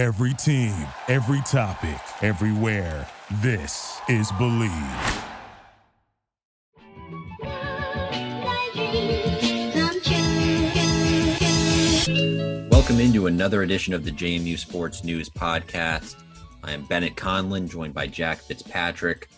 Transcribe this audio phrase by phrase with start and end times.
[0.00, 0.74] Every team,
[1.08, 3.06] every topic, everywhere.
[3.42, 4.70] This is Bleav.
[12.70, 16.16] Welcome into another edition of the JMU Sports News Podcast.
[16.64, 19.28] I am Bennett Conlin, joined by Jack Fitzpatrick,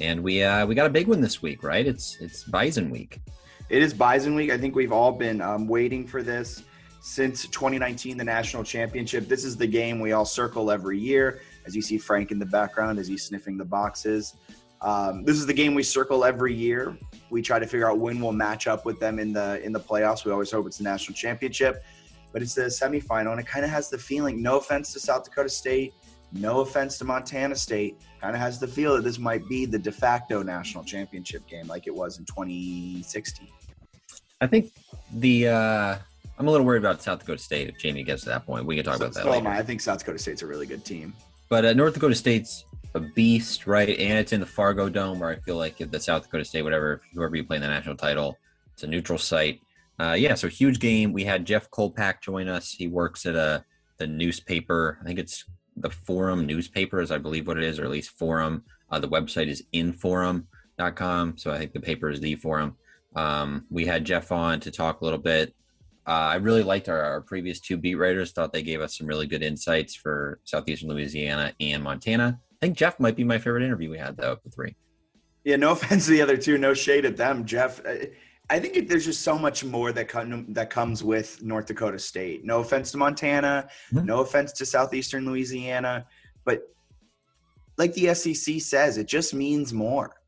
[0.00, 1.86] and we uh, we got a big one this week, right?
[1.86, 3.20] It's it's Bison Week.
[3.68, 4.50] It is Bison Week.
[4.50, 6.62] I think we've all been um, waiting for this
[7.00, 9.26] since 2019, the national championship.
[9.26, 11.40] This is the game we all circle every year.
[11.66, 14.34] As you see Frank in the background as he's sniffing the boxes.
[14.82, 16.96] Um, this is the game we circle every year.
[17.28, 19.80] We try to figure out when we'll match up with them in the in the
[19.80, 20.24] playoffs.
[20.24, 21.84] We always hope it's the national championship,
[22.32, 24.40] but it's the semifinal, and it kind of has the feeling.
[24.40, 25.92] No offense to South Dakota State,
[26.32, 29.78] no offense to Montana State, kind of has the feel that this might be the
[29.78, 33.48] de facto national championship game, like it was in 2016.
[34.40, 34.72] I think
[35.12, 35.98] the uh,
[36.40, 37.68] I'm a little worried about South Dakota State.
[37.68, 39.48] If JMU gets to that point, we can talk so, about that so later.
[39.48, 41.12] I think South Dakota State's a really good team.
[41.50, 43.90] But uh, North Dakota State's a beast, right?
[43.90, 46.62] And it's in the Fargo Dome, where I feel like if the South Dakota State,
[46.62, 48.38] whatever, whoever you play in the national title,
[48.72, 49.60] it's a neutral site.
[50.00, 51.12] Uh, yeah, so huge game.
[51.12, 52.72] We had Jeff Kolpack join us.
[52.72, 53.62] He works at a
[53.98, 54.96] the newspaper.
[55.02, 55.44] I think it's
[55.76, 58.64] the Forum newspaper, is I believe what it is, or at least Forum.
[58.90, 61.36] Uh, the website is inforum.com.
[61.36, 62.78] So I think the paper is the Forum.
[63.14, 65.54] Um, we had Jeff on to talk a little bit
[66.10, 68.32] uh, I really liked our, our, previous two beat writers.
[68.32, 72.40] Thought they gave us some really good insights for southeastern Louisiana and Montana.
[72.60, 74.74] I think Jeff might be my favorite interview we had though of the three.
[75.44, 77.80] Yeah, no offense to the other two, no shade at them, Jeff.
[78.50, 82.00] I think it, there's just so much more that come, that comes with North Dakota
[82.00, 82.44] State.
[82.44, 84.04] No offense to Montana, mm-hmm.
[84.04, 86.06] no offense to southeastern Louisiana,
[86.44, 86.62] but
[87.78, 90.19] like the SEC says, it just means more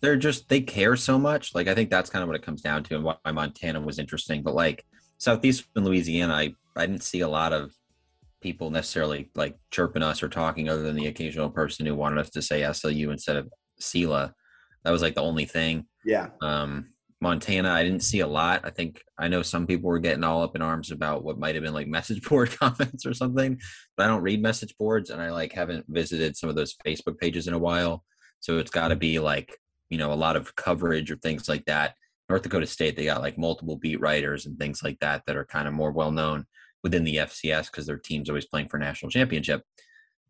[0.00, 1.54] they're just they care so much.
[1.54, 3.98] Like I think that's kind of what it comes down to, and why Montana was
[3.98, 4.42] interesting.
[4.42, 4.84] But like
[5.18, 7.72] southeastern Louisiana, I I didn't see a lot of
[8.40, 12.30] people necessarily like chirping us or talking, other than the occasional person who wanted us
[12.30, 13.48] to say SLU instead of
[13.80, 14.32] Sela.
[14.84, 15.86] That was like the only thing.
[16.04, 16.28] Yeah.
[16.40, 16.90] Um,
[17.20, 18.60] Montana, I didn't see a lot.
[18.62, 21.56] I think I know some people were getting all up in arms about what might
[21.56, 23.58] have been like message board comments or something,
[23.96, 27.18] but I don't read message boards and I like haven't visited some of those Facebook
[27.18, 28.04] pages in a while.
[28.40, 29.58] So it's got to be like
[29.90, 31.94] you know a lot of coverage or things like that.
[32.28, 35.46] North Dakota State, they got like multiple beat writers and things like that that are
[35.46, 36.44] kind of more well known
[36.82, 39.62] within the FCS because their team's always playing for national championship.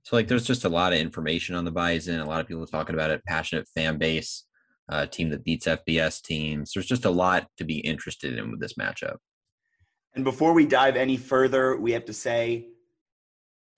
[0.03, 2.67] So like there's just a lot of information on the Bison, a lot of people
[2.67, 4.45] talking about it, passionate fan base,
[4.89, 6.73] uh, team that beats FBS teams.
[6.73, 9.17] There's just a lot to be interested in with this matchup.
[10.15, 12.69] And before we dive any further, we have to say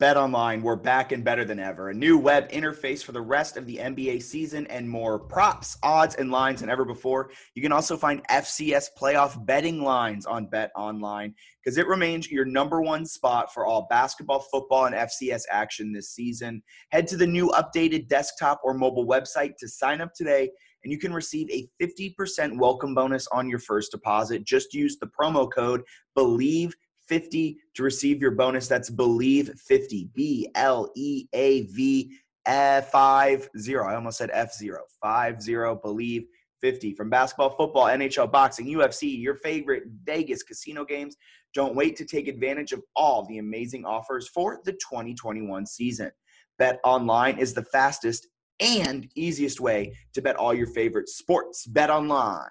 [0.00, 1.90] Bet Online, we're back and better than ever.
[1.90, 6.14] A new web interface for the rest of the NBA season and more props, odds,
[6.14, 7.30] and lines than ever before.
[7.54, 12.46] You can also find FCS playoff betting lines on Bet Online because it remains your
[12.46, 16.62] number one spot for all basketball, football, and FCS action this season.
[16.92, 20.48] Head to the new updated desktop or mobile website to sign up today
[20.82, 24.44] and you can receive a 50% welcome bonus on your first deposit.
[24.44, 25.82] Just use the promo code
[26.16, 26.72] BLEAV
[27.10, 28.68] 50 to receive your bonus.
[28.68, 30.10] That's Bleav 50.
[30.14, 32.16] B L E A V
[32.46, 33.76] F 50.
[33.76, 34.80] I almost said F 0.
[35.02, 35.52] 50.
[35.84, 36.24] Bleav
[36.62, 36.94] 50.
[36.94, 41.16] From basketball, football, NHL, boxing, UFC, your favorite Vegas casino games.
[41.52, 46.12] Don't wait to take advantage of all the amazing offers for the 2021 season.
[46.58, 48.28] Bet online is the fastest
[48.60, 51.66] and easiest way to bet all your favorite sports.
[51.66, 52.46] Bet online,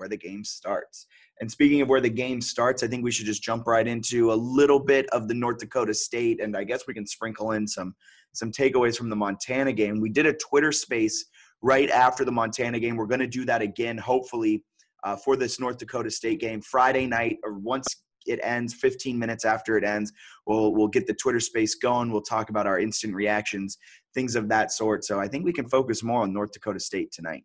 [0.00, 1.06] where the game starts.
[1.40, 4.32] And speaking of where the game starts, I think we should just jump right into
[4.32, 7.66] a little bit of the North Dakota State, and I guess we can sprinkle in
[7.68, 7.94] some
[8.32, 10.00] some takeaways from the Montana game.
[10.00, 11.26] We did a Twitter space
[11.62, 12.96] right after the Montana game.
[12.96, 14.64] We're going to do that again, hopefully,
[15.02, 17.86] uh, for this North Dakota State game Friday night, or once
[18.26, 20.12] it ends, 15 minutes after it ends.
[20.46, 22.10] We'll we'll get the Twitter space going.
[22.10, 23.76] We'll talk about our instant reactions,
[24.14, 25.04] things of that sort.
[25.04, 27.44] So I think we can focus more on North Dakota State tonight.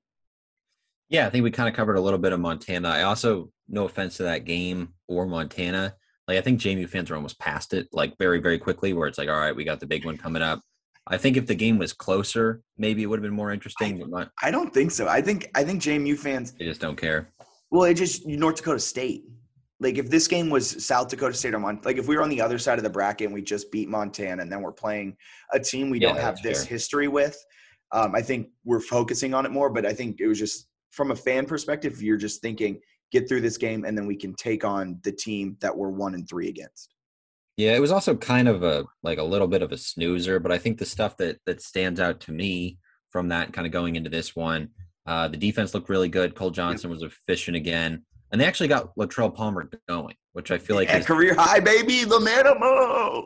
[1.09, 2.89] Yeah, I think we kind of covered a little bit of Montana.
[2.89, 5.95] I also, no offense to that game or Montana,
[6.27, 9.17] like I think JMU fans are almost past it, like very, very quickly, where it's
[9.17, 10.61] like, all right, we got the big one coming up.
[11.07, 14.01] I think if the game was closer, maybe it would have been more interesting.
[14.01, 15.07] I, not, I don't think so.
[15.07, 17.29] I think I think JMU fans they just don't care.
[17.69, 19.23] Well, it just North Dakota State.
[19.79, 22.29] Like if this game was South Dakota State or Mont, like if we were on
[22.29, 25.15] the other side of the bracket and we just beat Montana, and then we're playing
[25.53, 26.69] a team we yeah, don't have this fair.
[26.69, 27.37] history with,
[27.91, 29.69] um, I think we're focusing on it more.
[29.69, 32.79] But I think it was just from a fan perspective, you're just thinking,
[33.11, 36.13] get through this game, and then we can take on the team that we're one
[36.13, 36.95] and three against.
[37.57, 40.51] Yeah, it was also kind of a like a little bit of a snoozer, but
[40.51, 43.95] I think the stuff that that stands out to me from that kind of going
[43.95, 44.69] into this one,
[45.05, 46.35] uh, the defense looked really good.
[46.35, 50.75] Cole Johnson was efficient again, and they actually got Latrele Palmer going, which I feel
[50.75, 53.25] like yeah, is career high, baby, the minimum.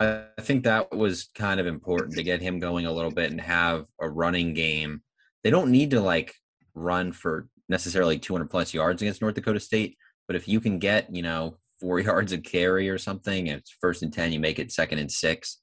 [0.00, 3.40] I think that was kind of important to get him going a little bit and
[3.40, 5.02] have a running game.
[5.42, 6.34] They don't need to like
[6.74, 11.14] run for necessarily 200 plus yards against North Dakota State, but if you can get,
[11.14, 14.58] you know, four yards of carry or something, and it's first and 10, you make
[14.58, 15.58] it second and six,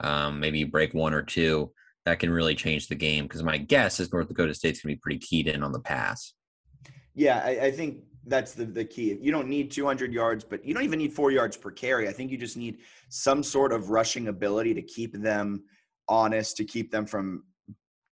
[0.00, 1.72] um, maybe you break one or two,
[2.04, 3.24] that can really change the game.
[3.24, 5.80] Because my guess is North Dakota State's going to be pretty keyed in on the
[5.80, 6.34] pass.
[7.14, 9.16] Yeah, I, I think that's the, the key.
[9.20, 12.08] You don't need 200 yards, but you don't even need four yards per carry.
[12.08, 12.78] I think you just need
[13.08, 15.64] some sort of rushing ability to keep them
[16.08, 17.44] honest, to keep them from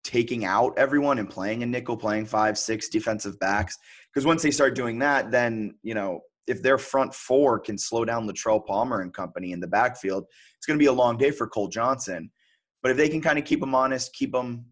[0.08, 3.76] taking out everyone and playing a nickel, playing five, six defensive backs.
[4.08, 8.06] Because once they start doing that, then, you know, if their front four can slow
[8.06, 10.24] down Latrele Palmer and company in the backfield,
[10.56, 12.30] it's going to be a long day for Cole Johnson.
[12.82, 14.64] But if they can kind of keep them honest, keep them,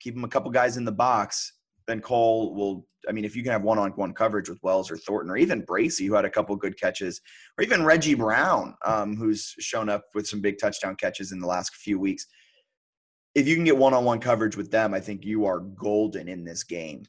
[0.00, 1.52] keep them a couple guys in the box,
[1.86, 5.30] then Cole will I mean, if you can have one-on-one coverage with Wells or Thornton,
[5.30, 7.20] or even Bracy, who had a couple good catches,
[7.56, 11.46] or even Reggie Brown, um, who's shown up with some big touchdown catches in the
[11.46, 12.26] last few weeks.
[13.40, 16.62] If you can get one-on-one coverage with them, I think you are golden in this
[16.62, 17.04] game.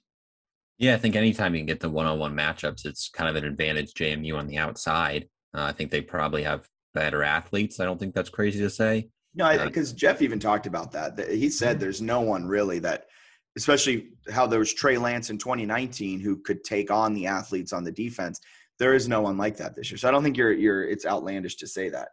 [0.78, 3.94] Yeah, I think anytime you can get the one-on-one matchups, it's kind of an advantage
[3.94, 5.28] JMU on the outside.
[5.54, 7.80] Uh, I think they probably have better athletes.
[7.80, 9.10] I don't think that's crazy to say.
[9.36, 11.20] No, because uh, Jeff even talked about that.
[11.30, 11.82] He said mm-hmm.
[11.82, 13.06] there's no one really that–
[13.58, 17.84] especially how there was Trey Lance in 2019 who could take on the athletes on
[17.84, 18.40] the defense.
[18.80, 19.98] There is no one like that this year.
[19.98, 22.10] So I don't think you're you're it's outlandish to say that.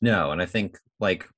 [0.00, 1.28] No, and I think like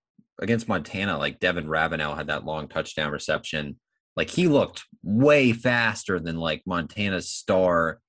[0.41, 3.79] against Montana, like Devin Ravenel had that long touchdown reception.
[4.17, 8.01] Like he looked way faster than like Montana's star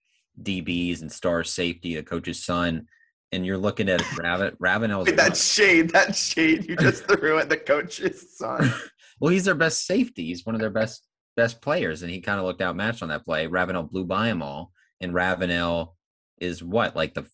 [0.42, 2.88] DBs and star safety, the coach's son.
[3.32, 7.58] And you're looking at Raven Ravenel's that shade, that shade you just threw at the
[7.58, 8.74] coach's son.
[9.20, 10.26] well, he's their best safety.
[10.26, 11.06] He's one of their best
[11.36, 13.48] best players, and he kind of looked outmatched on that play.
[13.48, 14.72] Ravenel blew by them all,
[15.02, 15.96] and Ravenel
[16.40, 17.26] is what like the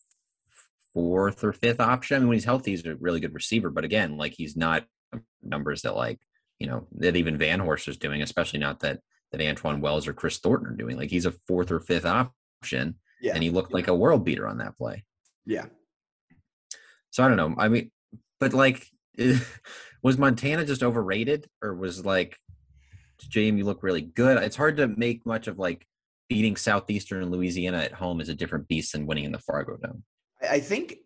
[1.00, 2.18] fourth or fifth option.
[2.18, 4.86] I mean, when he's healthy, he's a really good receiver, but again, like he's not
[5.42, 6.20] numbers that like
[6.60, 9.00] you know that even Vanhorse is doing, especially not that
[9.32, 10.98] that Antwane Wells or Kris Thornton are doing.
[10.98, 13.34] Like he's a fourth or fifth option, yeah.
[13.34, 15.06] and he looked like a world beater on that play.
[15.46, 15.68] Yeah.
[17.12, 17.56] So I don't know.
[17.58, 17.92] I mean,
[18.40, 18.86] but like,
[20.04, 22.38] was Montana just overrated, or was like
[23.30, 24.38] James, you look really good.
[24.44, 25.86] It's hard to make much of like
[26.28, 30.04] beating Southeastern Louisiana at home is a different beast than winning in the Fargo Dome.
[30.48, 30.98] I think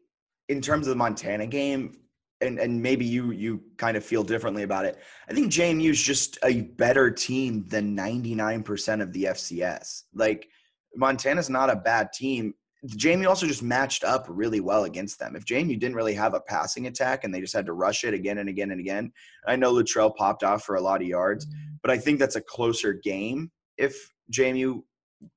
[0.49, 1.97] in terms of the Montana game,
[2.41, 4.97] and, and maybe you you kind of feel differently about it.
[5.29, 10.03] I think JMU is just a better team than 99% of the FCS.
[10.13, 10.49] Like
[10.95, 12.53] Montana's not a bad team.
[12.85, 15.37] JMU also just matched up really well against them.
[15.37, 18.13] If JMU didn't really have a passing attack and they just had to rush it
[18.13, 19.13] again and again and again,
[19.47, 21.75] I know Latrele popped off for a lot of yards, mm-hmm.
[21.81, 24.81] but I think that's a closer game if JMU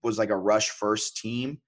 [0.03, 1.61] was like a rush first team.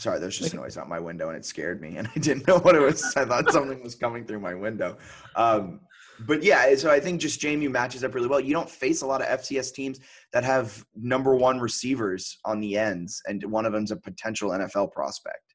[0.00, 2.58] Sorry, there's just noise out my window and it scared me, and I didn't know
[2.58, 3.14] what it was.
[3.16, 4.96] I thought something was coming through my window.
[5.36, 5.80] Um,
[6.20, 8.40] but yeah, so I think just JMU matches up really well.
[8.40, 10.00] You don't face a lot of FCS teams
[10.32, 14.92] that have number one receivers on the ends, and one of them's a potential NFL
[14.92, 15.54] prospect.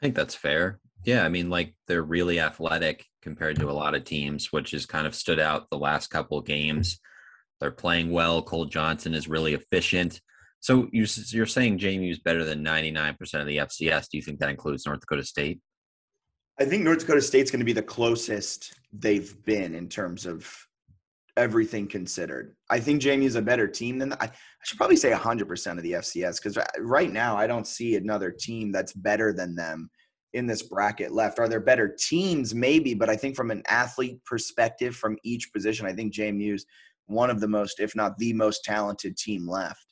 [0.00, 0.80] I think that's fair.
[1.04, 4.86] Yeah, I mean, like they're really athletic compared to a lot of teams, which has
[4.86, 7.00] kind of stood out the last couple of games.
[7.60, 8.40] They're playing well.
[8.40, 10.22] Cole Johnson is really efficient.
[10.62, 14.08] So you're saying JMU is better than 99% of the FCS.
[14.08, 15.60] Do you think that includes North Dakota State?
[16.60, 20.48] I think North Dakota State's going to be the closest they've been in terms of
[21.36, 22.54] everything considered.
[22.70, 24.30] I think JMU is a better team than I, I
[24.62, 28.70] should probably say 100% of the FCS because right now I don't see another team
[28.70, 29.90] that's better than them
[30.32, 31.40] in this bracket left.
[31.40, 32.54] Are there better teams?
[32.54, 36.66] Maybe, but I think from an athlete perspective, from each position, I think JMU's
[37.06, 39.84] one of the most, if not the most talented team left.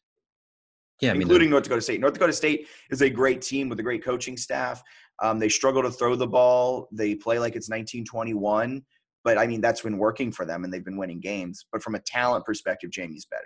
[1.00, 2.00] Yeah, I mean, including North Dakota State.
[2.00, 4.82] North Dakota State is a great team with a great coaching staff.
[5.22, 6.88] Um, they struggle to throw the ball.
[6.92, 8.82] They play like it's 1921,
[9.24, 11.66] but I mean that's been working for them, and they've been winning games.
[11.72, 13.44] But from a talent perspective, JMU's better.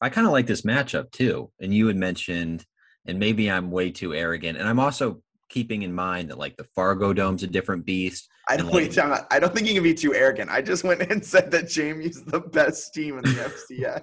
[0.00, 1.50] I kind of like this matchup too.
[1.60, 2.64] And you had mentioned,
[3.06, 6.66] and maybe I'm way too arrogant, and I'm also keeping in mind that like the
[6.74, 8.28] Fargo Dome's a different beast.
[8.48, 10.50] I don't like, wait, I don't think you can be too arrogant.
[10.50, 13.30] I just went and said that JMU's the best team in the
[13.70, 14.02] FCS.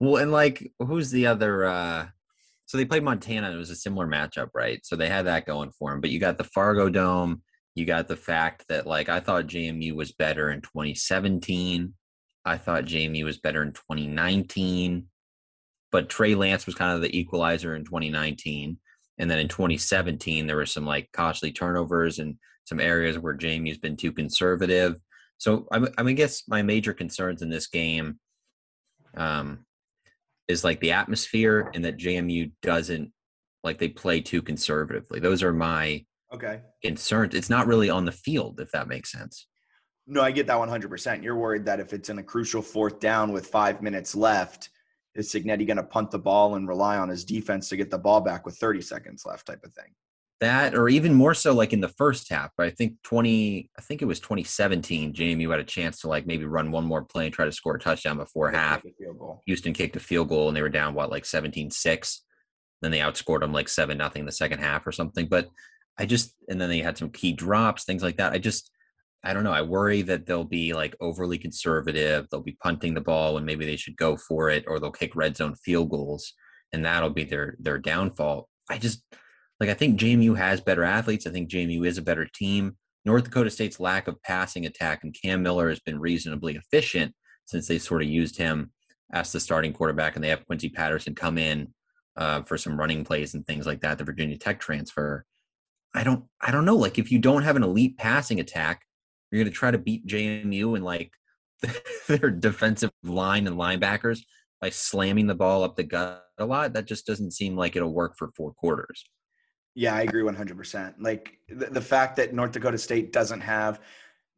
[0.00, 2.06] Well, and like who's the other uh
[2.66, 3.52] so they played Montana.
[3.52, 4.84] It was a similar matchup, right?
[4.84, 6.00] So they had that going for them.
[6.00, 7.42] But you got the Fargo Dome.
[7.76, 11.94] You got the fact that, like, I thought JMU was better in 2017.
[12.44, 15.06] I thought JMU was better in 2019.
[15.92, 18.78] But Trey Lance was kind of the equalizer in 2019.
[19.18, 23.78] And then in 2017, there were some like costly turnovers and some areas where JMU's
[23.78, 24.96] been too conservative.
[25.38, 28.18] So I, I guess my major concerns in this game
[29.16, 29.65] um,
[30.48, 33.12] is like the atmosphere and that JMU doesn't
[33.64, 35.20] like they play too conservatively.
[35.20, 36.60] Those are my Okay.
[36.82, 37.34] concerned.
[37.34, 39.46] It's not really on the field, if that makes sense.
[40.06, 41.22] No, I get that 100%.
[41.22, 44.70] You're worried that if it's in a crucial fourth down with five minutes left,
[45.14, 47.98] is Cignetti going to punt the ball and rely on his defense to get the
[47.98, 49.94] ball back with 30 seconds left type of thing?
[50.40, 52.50] That, or even more so, like in the first half.
[52.58, 55.14] I think 20, I think it was 2017.
[55.14, 57.76] JMU had a chance to like maybe run one more play and try to score
[57.76, 58.82] a touchdown before half.
[59.46, 62.18] Houston kicked a field goal and they were down what like 17-6.
[62.82, 65.26] Then they outscored them like seven nothing in the second half or something.
[65.26, 65.48] But
[65.98, 68.32] I just and then they had some key drops, things like that.
[68.32, 68.70] I just
[69.24, 69.52] I don't know.
[69.52, 72.28] I worry that they'll be like overly conservative.
[72.30, 75.16] They'll be punting the ball when maybe they should go for it, or they'll kick
[75.16, 76.32] red zone field goals,
[76.72, 78.48] and that'll be their their downfall.
[78.70, 79.02] I just
[79.60, 81.26] like I think JMU has better athletes.
[81.26, 82.76] I think JMU is a better team.
[83.04, 87.14] North Dakota State's lack of passing attack and Cam Miller has been reasonably efficient
[87.46, 88.72] since they sort of used him
[89.12, 91.72] as the starting quarterback, and they have Quincy Patterson come in
[92.16, 93.98] uh, for some running plays and things like that.
[93.98, 95.24] The Virginia Tech transfer.
[95.94, 96.76] I don't I don't know.
[96.76, 98.82] Like if you don't have an elite passing attack,
[99.30, 101.12] you're gonna try to beat JMU and like
[102.08, 104.20] their defensive line and linebackers
[104.60, 106.72] by slamming the ball up the gut a lot.
[106.72, 109.04] That just doesn't seem like it'll work for four quarters.
[109.76, 110.94] Yeah, I agree 100%.
[110.98, 113.80] Like the, the fact that North Dakota State doesn't have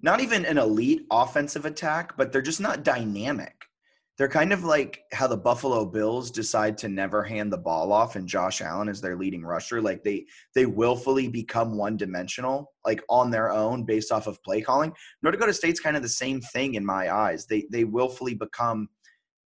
[0.02, 3.68] not even an elite offensive attack, but they're just not dynamic
[4.18, 8.16] they're kind of like how the Buffalo Bills decide to never hand the ball off
[8.16, 9.80] and Josh Allen is their leading rusher.
[9.80, 10.26] Like they
[10.56, 14.92] they willfully become one dimensional, like on their own based off of play calling.
[15.22, 17.46] North Dakota State's kind of the same thing in my eyes.
[17.46, 18.88] They they willfully become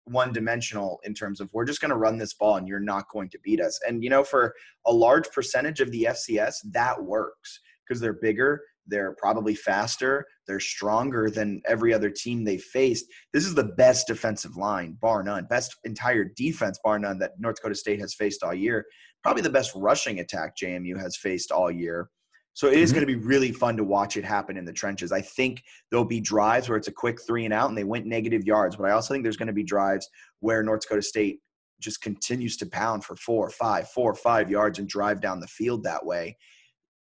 [0.07, 3.09] one dimensional in terms of we're just going to run this ball and you're not
[3.11, 3.79] going to beat us.
[3.87, 4.53] And you know, for
[4.85, 10.25] a large percentage of the FCS, that works because they're bigger, they're probably faster.
[10.47, 13.05] They're stronger than every other team they faced.
[13.33, 15.45] This is the best defensive line, bar none.
[15.45, 18.85] Best entire defense, bar none, that North Dakota State has faced all year.
[19.23, 22.09] Probably the best rushing attack JMU has faced all year.
[22.57, 22.99] So it is mm-hmm.
[22.99, 25.11] going to be really fun to watch it happen in the trenches.
[25.11, 28.07] I think there'll be drives where it's a quick three and out and they went
[28.07, 30.09] negative yards, but I also think there's going to be drives
[30.39, 31.39] where North Dakota State
[31.79, 35.83] just continues to pound for four, five, four, five yards and drive down the field
[35.83, 36.35] that way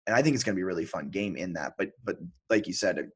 [0.08, 1.74] and I think it's going to be a really fun game in that.
[1.78, 2.18] But but
[2.50, 3.10] like you said,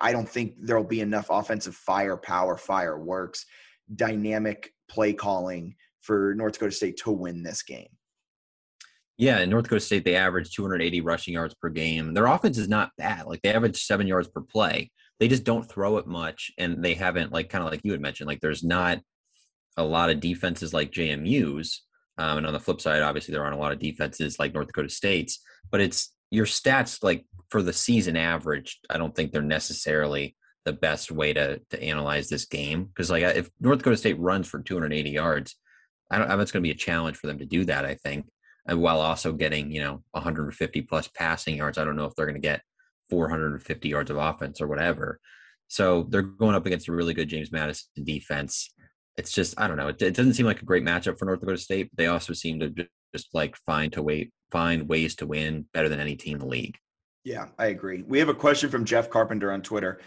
[0.00, 3.46] I don't think there'll be enough offensive firepower, fireworks,
[3.94, 7.88] dynamic play calling for North Dakota State to win this game.
[9.18, 12.14] Yeah, in North Dakota State, they average 280 rushing yards per game.
[12.14, 13.26] Their offense is not bad.
[13.26, 14.90] Like they average seven yards per play.
[15.20, 18.00] They just don't throw it much, and they haven't like kind of like you had
[18.00, 18.26] mentioned.
[18.26, 18.98] Like there's not
[19.76, 21.82] a lot of defenses like JMU's.
[22.18, 24.66] Um, and on the flip side, obviously there aren't a lot of defenses like North
[24.66, 25.38] Dakota State's
[25.72, 28.78] but it's your stats like for the season average.
[28.88, 33.24] I don't think they're necessarily the best way to to analyze this game because like
[33.24, 35.56] if North Dakota State runs for 280 yards,
[36.10, 36.28] I don't.
[36.28, 37.84] I mean, it's going to be a challenge for them to do that.
[37.84, 38.26] I think,
[38.66, 41.78] while also getting you know 150 plus passing yards.
[41.78, 42.62] I don't know if they're going to get
[43.10, 45.20] 450 yards of offense or whatever.
[45.68, 48.72] So they're going up against a really good James Madison defense.
[49.16, 49.88] It's just I don't know.
[49.88, 51.90] It, it doesn't seem like a great matchup for North Dakota State.
[51.90, 52.74] But they also seem to
[53.14, 56.46] just like find to wait find ways to win better than any team in the
[56.46, 56.76] league.
[57.24, 58.02] Yeah, I agree.
[58.02, 60.00] We have a question from Jeff Carpenter on Twitter.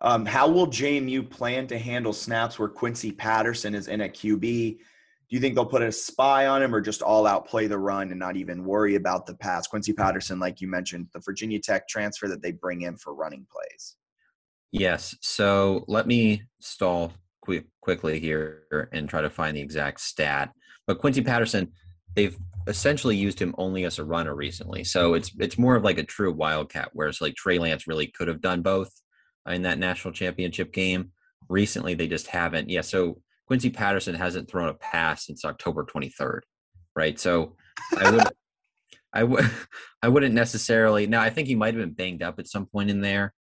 [0.00, 4.78] Um, how will JMU plan to handle snaps where Quincy Patterson is in a QB?
[5.32, 7.78] Do you think they'll put a spy on him or just all out play the
[7.78, 9.66] run and not even worry about the pass?
[9.66, 13.46] Quincy Patterson, like you mentioned, the Virginia Tech transfer that they bring in for running
[13.50, 13.96] plays.
[14.72, 15.16] Yes.
[15.22, 20.50] So let me stall quick, quickly here and try to find the exact stat.
[20.86, 21.72] But Quincy Patterson,
[22.14, 22.36] they've
[22.66, 24.84] essentially used him only as a runner recently.
[24.84, 28.28] So it's it's more of like a true wildcat, whereas like Trey Lance really could
[28.28, 28.90] have done both
[29.48, 31.12] in that national championship game.
[31.48, 32.68] Recently, they just haven't.
[32.68, 36.40] Yeah, so Quincy Patterson hasn't thrown a pass since October 23rd,
[36.96, 37.18] right?
[37.18, 37.56] So
[37.96, 38.24] I would.
[39.14, 39.44] I would
[40.02, 42.88] I wouldn't necessarily now I think he might have been banged up at some point
[42.88, 43.34] in there.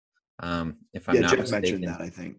[0.41, 1.81] Um, if I'm yeah, not Jeff mistaken.
[1.81, 2.37] mentioned that, I think.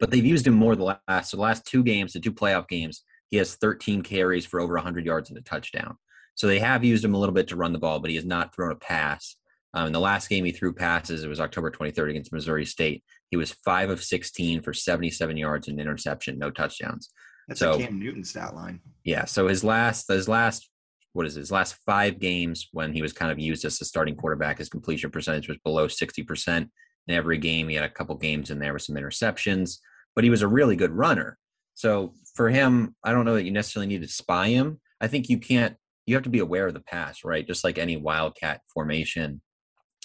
[0.00, 2.68] But they've used him more the last so the last two games, the two playoff
[2.68, 5.96] games, he has 13 carries for over 100 yards and a touchdown.
[6.34, 8.24] So they have used him a little bit to run the ball, but he has
[8.24, 9.36] not thrown a pass.
[9.74, 13.02] Um, in the last game he threw passes, it was October 23rd against Missouri State.
[13.32, 17.08] He was five of 16 for 77 yards and interception, no touchdowns.
[17.48, 18.80] That's so, a Cam Newton stat line.
[19.04, 19.24] Yeah.
[19.24, 20.68] So his last, his last,
[21.14, 24.16] what is his last five games when he was kind of used as the starting
[24.16, 26.68] quarterback, his completion percentage was below 60%.
[27.08, 29.78] In every game, he had a couple games in there with some interceptions,
[30.14, 31.38] but he was a really good runner.
[31.72, 34.78] So for him, I don't know that you necessarily need to spy him.
[35.00, 35.74] I think you can't.
[36.04, 37.46] You have to be aware of the pass, right?
[37.46, 39.40] Just like any wildcat formation,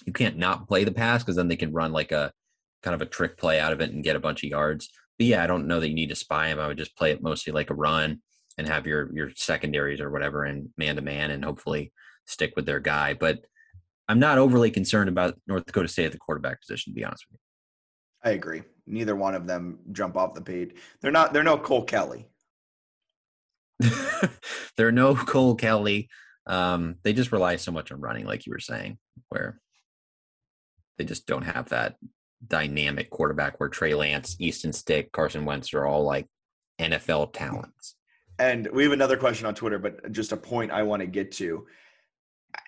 [0.06, 2.32] you can't not play the pass because then they can run like a
[2.84, 4.90] kind of a trick play out of it and get a bunch of yards.
[5.18, 6.60] But yeah, I don't know that you need to spy him.
[6.60, 8.22] I would just play it mostly like a run
[8.58, 11.92] and have your your secondaries or whatever in man to man and hopefully
[12.26, 13.14] stick with their guy.
[13.14, 13.46] But
[14.08, 17.26] I'm not overly concerned about North Dakota State at the quarterback position, to be honest
[17.30, 18.30] with you.
[18.30, 18.64] I agree.
[18.86, 20.72] Neither one of them jump off the page.
[21.02, 21.34] They're not.
[21.34, 22.28] They're no Cole Kelly.
[24.78, 26.10] They're no Cole Kelly.
[26.46, 28.98] Um, they just rely so much on running, like you were saying,
[29.30, 29.60] where
[30.98, 31.96] they just don't have that
[32.46, 36.28] dynamic quarterback where Trey Lance, Easton Stick, Carson Wentz are all like
[36.80, 37.96] NFL talents.
[38.40, 41.32] And we have another question on Twitter, but just a point I want to get
[41.34, 41.66] to.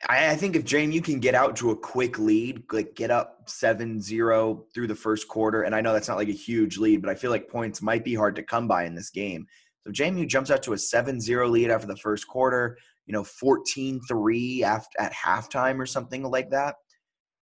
[0.07, 3.47] I, I think if JMU can get out to a quick lead, like get up
[3.47, 7.09] 7-0 through the first quarter, and I know that's not like a huge lead, but
[7.09, 9.45] I feel like points might be hard to come by in this game.
[9.85, 14.61] So JMU jumps out to a 7-0 lead after the first quarter, you know, 14-3
[14.63, 16.75] after, at halftime or something like that.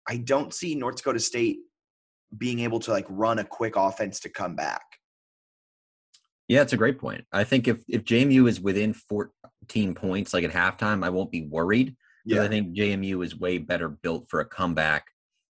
[0.08, 1.58] I don't see North Dakota State
[2.36, 4.82] being able to like run a quick offense to come back.
[6.48, 7.24] Yeah, it's a great point.
[7.32, 11.46] I think if if JMU is within 14 points, like at halftime, I won't be
[11.46, 12.42] worried Yeah.
[12.42, 15.06] I think JMU is way better built for a comeback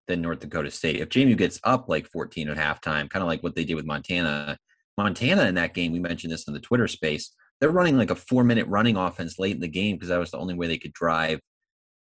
[0.09, 1.01] than North Dakota State.
[1.01, 3.87] If JMU gets up like 14 at halftime, kind of like what they did with
[3.87, 4.59] Montana,
[4.99, 8.17] Montana in that game, we mentioned this in the Twitter space, they're running like a
[8.17, 10.79] four minute running offense late in the game because that was the only way they
[10.79, 11.41] could drive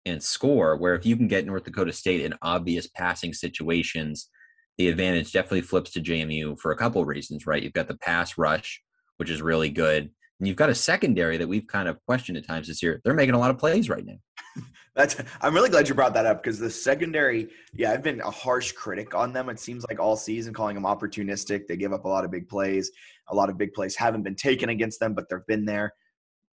[0.06, 0.76] and score.
[0.76, 4.28] Where if you can get North Dakota State in obvious passing situations,
[4.78, 7.62] the advantage definitely flips to JMU for a couple of reasons, right?
[7.62, 8.80] You've got the pass rush,
[9.16, 10.10] which is really good.
[10.38, 13.00] And you've got a secondary that we've kind of questioned at times this year.
[13.04, 14.14] They're making a lot of plays right now.
[14.94, 18.30] That's I'm really glad you brought that up because the secondary, yeah, I've been a
[18.30, 19.48] harsh critic on them.
[19.48, 21.66] It seems like all season calling them opportunistic.
[21.66, 22.90] They give up a lot of big plays.
[23.28, 25.92] A lot of big plays haven't been taken against them, but they've been there.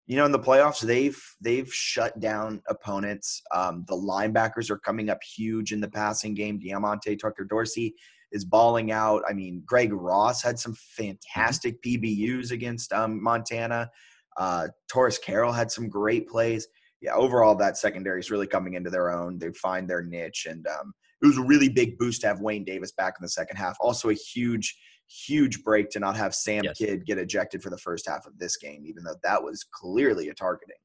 [0.08, 3.42] You know, in the playoffs, they've they've shut down opponents.
[3.54, 6.60] Um, the linebackers are coming up huge in the passing game.
[6.60, 7.96] Diamonte Tucker Dorsey
[8.32, 9.22] is balling out.
[9.30, 13.90] I mean, Greg Ross had some fantastic PBUs against um, Montana.
[14.38, 16.68] Uh, Taurus Carroll had some great plays
[17.06, 19.38] yeah, overall that secondary is really coming into their own.
[19.38, 20.92] They find their niche, and um,
[21.22, 23.78] it was a really big boost to have Wayne Davis back in the second half.
[23.80, 24.76] Also, a huge,
[25.08, 26.78] huge break to not have Sam Yes.
[26.80, 30.30] Kidd get ejected for the first half of this game, even though that was clearly
[30.30, 30.78] a targeting.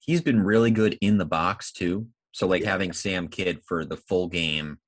[0.00, 2.08] He's been really good in the box too.
[2.32, 2.70] So like Yeah.
[2.70, 4.78] having Sam Kidd for the full game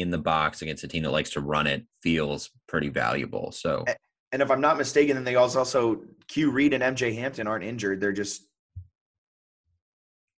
[0.00, 3.52] in the box against a team that likes to run it feels pretty valuable.
[3.52, 3.84] So
[4.32, 7.64] And if I'm not mistaken, then they also also Q Reed and MJ Hampton aren't
[7.64, 8.00] injured.
[8.00, 8.46] They're just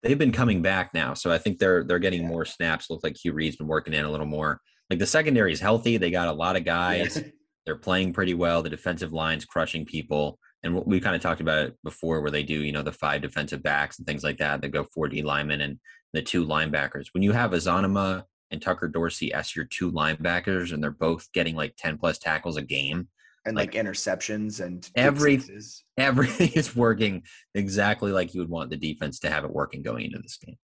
[0.03, 1.13] they've been coming back now.
[1.13, 2.27] So I think they're they're getting Yeah.
[2.29, 2.89] more snaps.
[2.89, 4.59] Looks like Q Reed's been working in a little more.
[4.89, 5.97] Like the secondary is healthy.
[5.97, 7.17] They got a lot of guys.
[7.17, 7.27] Yeah.
[7.65, 8.63] They're playing pretty well.
[8.63, 10.39] The defensive line's crushing people.
[10.63, 13.21] And we kind of talked about it before where they do, you know, the five
[13.21, 14.61] defensive backs and things like that.
[14.61, 15.79] They go 4D linemen and
[16.13, 17.07] the two linebackers.
[17.13, 21.55] When you have Azanama and Tucker Dorsey as your two linebackers and they're both getting
[21.55, 23.07] like 10 plus tackles a game,
[23.45, 25.83] and like, interceptions and pick Every- sixes.
[25.97, 27.23] everything is working
[27.55, 30.57] exactly like you would want the defense to have it working going into this game.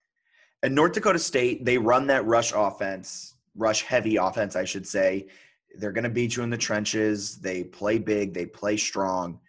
[0.64, 5.28] And North Dakota State, they run that rush offense, rush heavy offense, I should say.
[5.78, 7.38] They're going to beat you in the trenches.
[7.40, 9.40] They play big, they play strong.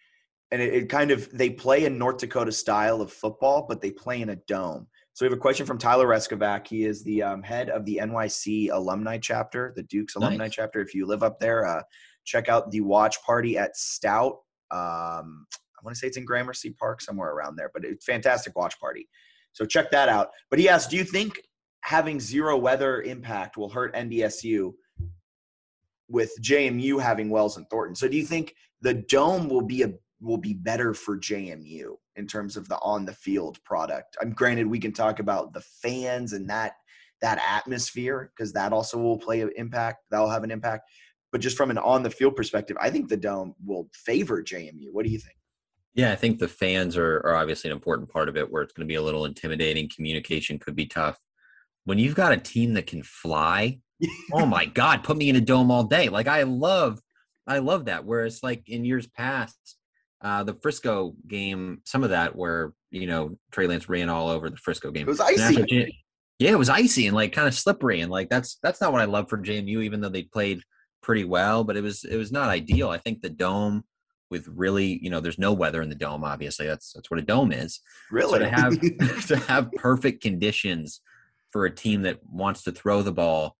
[0.51, 3.91] And it, it kind of, they play in North Dakota style of football, but they
[3.91, 4.87] play in a dome.
[5.19, 6.69] So we have a question from Tyler Reskovac.
[6.69, 10.55] He is the um, head of the NYC alumni chapter, the Dukes alumni Nice.
[10.55, 10.81] chapter.
[10.81, 11.83] If you live up there, uh,
[12.25, 14.35] check out the watch party at Stout.
[14.71, 18.55] Um, I want to say it's in Gramercy Park, somewhere around there, but it's fantastic
[18.55, 19.09] watch party.
[19.55, 20.29] So check that out.
[20.51, 21.43] But he asked, do you think
[21.81, 24.73] having zero weather impact will hurt NDSU
[26.09, 27.97] with JMU having Wells and Thornton?
[27.97, 32.27] So do you think the dome will be a will be better for JMU in
[32.27, 34.17] terms of the on the field product?
[34.21, 36.75] I'm granted we can talk about the fans and that
[37.21, 40.05] that atmosphere because that also will play an impact.
[40.11, 40.91] That'll have an impact.
[41.33, 44.93] But just from an on the field perspective, I think the dome will favor JMU.
[44.93, 45.37] What do you think?
[45.95, 48.73] Yeah, I think the fans are, are obviously an important part of it where it's
[48.73, 49.91] going to be a little intimidating.
[49.95, 51.19] Communication could be tough.
[51.85, 53.81] When you've got a team that can fly,
[54.33, 56.09] oh my God, put me in a dome all day.
[56.09, 57.01] Like I love,
[57.47, 58.05] I love that.
[58.05, 59.78] Whereas like in years past,
[60.21, 64.51] uh, the Frisco game, some of that where, you know, Trey Lance ran all over
[64.51, 65.03] the Frisco game.
[65.03, 65.93] It was icy.
[66.39, 68.01] yeah, it was icy and like kind of slippery.
[68.01, 70.63] And like that's that's not what I love for JMU, even though they played
[71.03, 72.91] pretty well, but it was it was not ideal.
[72.91, 73.85] I think the dome
[74.31, 76.67] with really, you know, there's no weather in the dome, obviously.
[76.67, 77.81] That's that's what a dome is.
[78.11, 78.33] Really?
[78.33, 78.81] So to have
[79.29, 81.01] to have perfect conditions
[81.51, 83.57] for a team that wants to throw the ball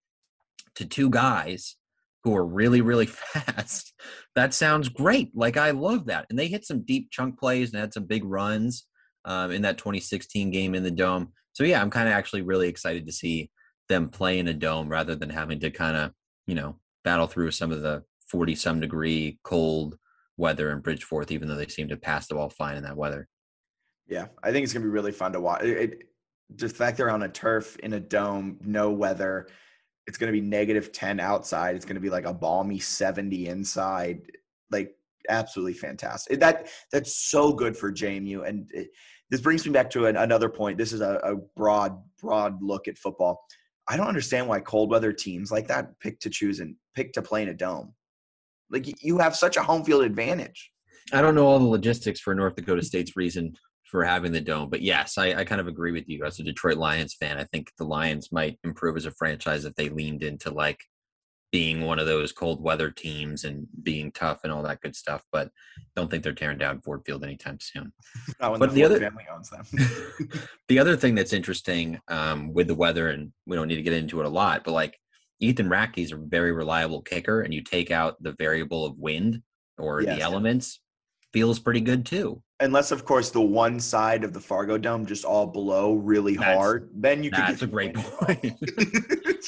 [0.75, 1.77] to two guys
[2.25, 3.93] who are really really fast
[4.35, 7.81] that sounds great like i love that and they hit some deep chunk plays and
[7.81, 8.87] had some big runs
[9.25, 12.69] um, in that 2016 game in the dome so yeah i'm kind of actually really
[12.69, 13.51] excited to see
[13.89, 16.13] them play in a dome rather than having to kind of
[16.47, 19.97] you know battle through some of the 40 some degree cold
[20.37, 23.29] weather in bridgeforth even though they seem to pass the ball fine in that weather
[24.07, 25.63] Yeah, I think it's gonna be really fun to watch.
[25.63, 26.03] It, it-
[26.57, 29.49] the fact they're on a turf in a dome, no weather.
[30.09, 31.77] It's going to be negative 10 outside.
[31.77, 34.23] It's going to be like a balmy 70 inside.
[34.71, 34.97] Like
[35.29, 36.41] absolutely fantastic.
[36.41, 38.49] That that's so good for JMU.
[38.49, 38.89] And it,
[39.31, 40.79] this brings me back to an, another point.
[40.79, 43.45] This is a, a broad, broad look at football.
[43.87, 47.23] I don't understand why cold weather teams like that pick to choose and pick to
[47.23, 47.93] play in a dome.
[48.71, 50.73] Like you have such a home field advantage.
[51.13, 53.57] I don't know all the logistics for North Dakota State's reason
[53.91, 56.43] for having the dome, but yes, I, I kind of agree with you as a
[56.43, 57.39] Detroit Lions fan.
[57.39, 60.81] I think the Lions might improve as a franchise if they leaned into like
[61.51, 65.23] being one of those cold weather teams and being tough and all that good stuff.
[65.33, 65.51] But
[65.97, 67.93] don't think they're tearing down Ford Field anytime soon.
[68.39, 69.65] but the, the other family owns them.
[70.69, 73.95] the other thing that's interesting um, with the weather, and we don't need to get
[73.95, 74.99] into it a lot, but like
[75.41, 79.43] Ethan Ratke is a very reliable kicker, and you take out the variable of wind
[79.79, 80.17] or Yes.
[80.17, 80.81] the elements,
[81.33, 82.43] feels pretty good too.
[82.61, 86.57] Unless, of course, the one side of the Fargo Dome just all blow really That's-
[86.57, 86.91] hard.
[86.95, 88.55] Then you could That's get a great point.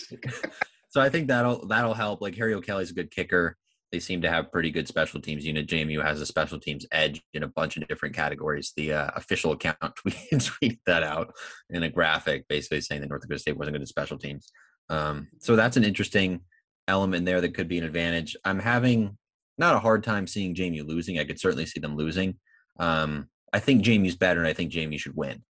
[0.90, 2.20] so I think that'll that'll help.
[2.20, 3.56] Like Harry O'Kelly's a good kicker.
[3.92, 5.66] They seem to have pretty good special teams unit.
[5.66, 8.72] JMU has a special teams edge in a bunch of different categories.
[8.76, 11.34] The uh, official account tweeted, tweeted that out
[11.70, 14.52] in a graphic, basically saying that North Dakota State wasn't good at special teams.
[14.88, 16.42] Um, so that's an interesting
[16.86, 18.36] element there that could be an advantage.
[18.44, 19.16] I'm having
[19.60, 21.18] not a hard time seeing JMU losing.
[21.18, 22.36] I could certainly see them losing.
[22.80, 25.44] Um, I think JMU's better, and I think JMU should win.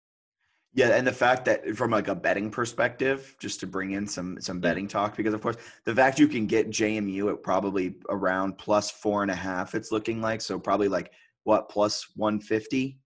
[0.73, 4.41] Yeah, and the fact that from like a betting perspective, just to bring in some
[4.41, 8.59] some betting talk, because of course the fact you can get JMU at probably around
[8.59, 11.13] plus four and a half, it's looking like so probably like
[11.45, 12.99] what plus one fifty.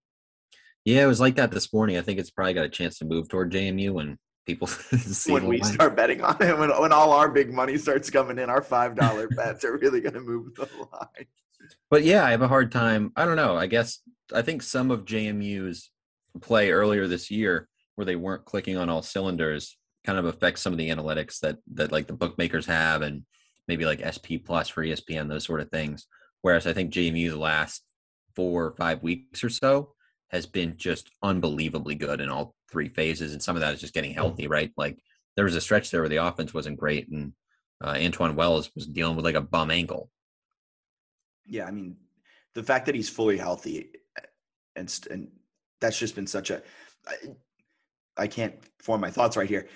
[0.84, 1.96] Yeah, it was like that this morning.
[1.96, 5.46] I think it's probably got a chance to move toward JMU when people see When
[5.46, 8.62] we start betting on it, when when all our big money starts coming in, our
[8.62, 11.26] five dollar bets are really going to move the line.
[11.90, 13.12] But yeah, I have a hard time.
[13.16, 13.56] I don't know.
[13.56, 14.00] I guess
[14.34, 15.90] I think some of JMU's
[16.40, 20.72] play earlier this year, where they weren't clicking on all cylinders, kind of affects some
[20.72, 23.22] of the analytics that that like the bookmakers have, and
[23.68, 26.06] maybe like SP Plus for ESPN, those sort of things.
[26.42, 27.82] Whereas I think JMU the last
[28.36, 29.94] four or five weeks or so
[30.30, 33.94] has been just unbelievably good in all three phases, and some of that is just
[33.94, 34.72] getting healthy, right?
[34.76, 34.98] Like
[35.36, 37.32] there was a stretch there where the offense wasn't great, and
[37.82, 40.10] uh, Antwane Wells was dealing with like a bum ankle.
[41.46, 41.96] Yeah, I mean,
[42.54, 43.90] the fact that he's fully healthy,
[44.74, 45.28] and st- and
[45.80, 46.62] that's just been such a.
[47.06, 47.14] I,
[48.16, 49.68] I can't form my thoughts right here.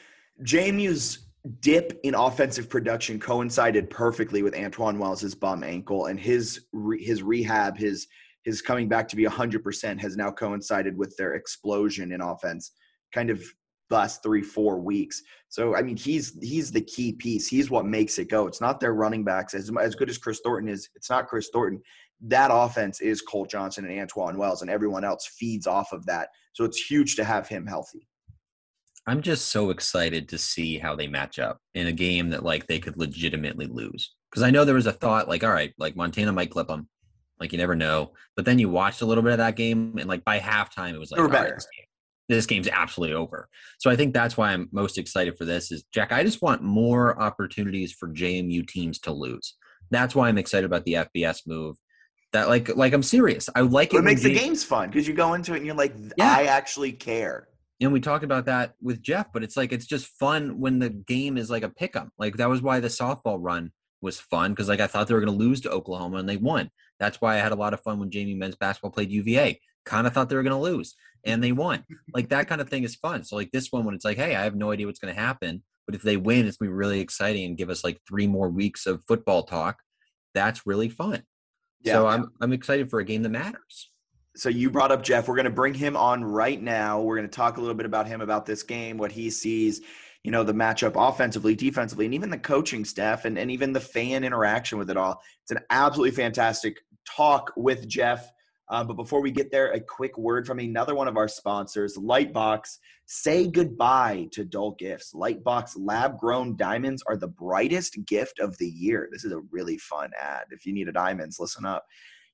[0.44, 1.28] JMU's
[1.60, 7.22] dip in offensive production coincided perfectly with Antwane Wells' bum ankle, and his re, his
[7.22, 8.08] rehab, his
[8.44, 12.72] his coming back to be hundred percent has now coincided with their explosion in offense,
[13.12, 13.42] kind of
[13.90, 15.22] last three four weeks.
[15.48, 17.48] So I mean, he's he's the key piece.
[17.48, 18.46] He's what makes it go.
[18.46, 20.88] It's not their running backs as as good as Kris Thornton is.
[20.94, 21.82] It's not Kris Thornton.
[22.20, 26.28] That offense is Cole Johnson and Antwane Wells, and everyone else feeds off of that.
[26.52, 28.08] So it's huge to have him healthy.
[29.06, 32.66] I'm just so excited to see how they match up in a game that like
[32.66, 34.14] they could legitimately lose.
[34.30, 36.88] Because I know there was a thought like, all right, like Montana might clip them,
[37.40, 38.12] like you never know.
[38.36, 40.98] But then you watched a little bit of that game, and like by halftime, it
[40.98, 41.60] was like, They were all right, better.
[42.28, 43.48] This, game's absolutely over.
[43.78, 45.72] So I think that's why I'm most excited for this.
[45.72, 46.12] Is Jack?
[46.12, 49.54] I just want more opportunities for JMU teams to lose.
[49.90, 51.76] That's why I'm excited about the FBS move.
[52.34, 53.48] That like like I'm serious.
[53.54, 53.98] I like it.
[53.98, 56.30] It makes the games fun because you go into it and you're like, Yeah.
[56.36, 57.48] I actually care.
[57.80, 60.90] and we talked about that with Jeff, but it's like it's just fun when the
[60.90, 62.10] game is like a pick 'em.
[62.18, 65.20] Like that was why the softball run was fun because like I thought they were
[65.20, 66.70] going to lose to Oklahoma and they won.
[67.00, 69.58] That's why I had a lot of fun when JMU men's basketball played UVA.
[69.84, 71.84] Kind of thought they were going to lose and they won.
[72.14, 73.24] like that kind of thing is fun.
[73.24, 75.20] So like this one when it's like, hey, I have no idea what's going to
[75.20, 78.00] happen, but if they win, it's going to be really exciting and give us like
[78.06, 79.80] three more weeks of football talk.
[80.34, 81.22] That's really fun.
[81.80, 83.90] Yeah, So I'm I'm excited for a game that matters.
[84.36, 85.28] so you brought up Jeff.
[85.28, 87.00] We're going to bring him on right now.
[87.00, 89.80] We're going to talk a little bit about him, about this game, what he sees,
[90.24, 93.80] you know, the matchup offensively, defensively, and even the coaching staff and, and even the
[93.80, 95.22] fan interaction with it all.
[95.44, 98.30] It's an absolutely fantastic talk with Jeff.
[98.70, 101.96] Um, but before we get there, a quick word from another one of our sponsors,
[101.96, 102.78] Lightbox.
[103.06, 105.14] Say goodbye to dull gifts.
[105.14, 109.08] Lightbox lab grown diamonds are the brightest gift of the year.
[109.10, 110.44] This is a really fun ad.
[110.50, 111.84] If you need a diamonds, listen up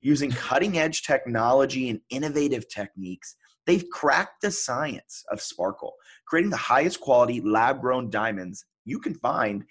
[0.04, 5.94] using cutting edge technology and innovative techniques, they've cracked the science of sparkle,
[6.26, 9.64] creating the highest quality lab grown diamonds you can find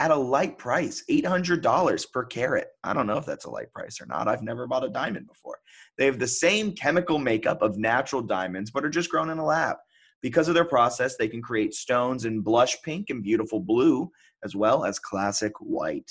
[0.00, 2.68] at a light price $800 per carat.
[2.82, 4.26] I don't know if that's a light price or not.
[4.26, 5.58] I've never bought a diamond before.
[5.98, 9.44] They have the same chemical makeup of natural diamonds, but are just grown in a
[9.44, 9.76] lab.
[10.22, 14.10] Because of their process, they can create stones in blush pink and beautiful blue,
[14.42, 16.10] as well as classic white.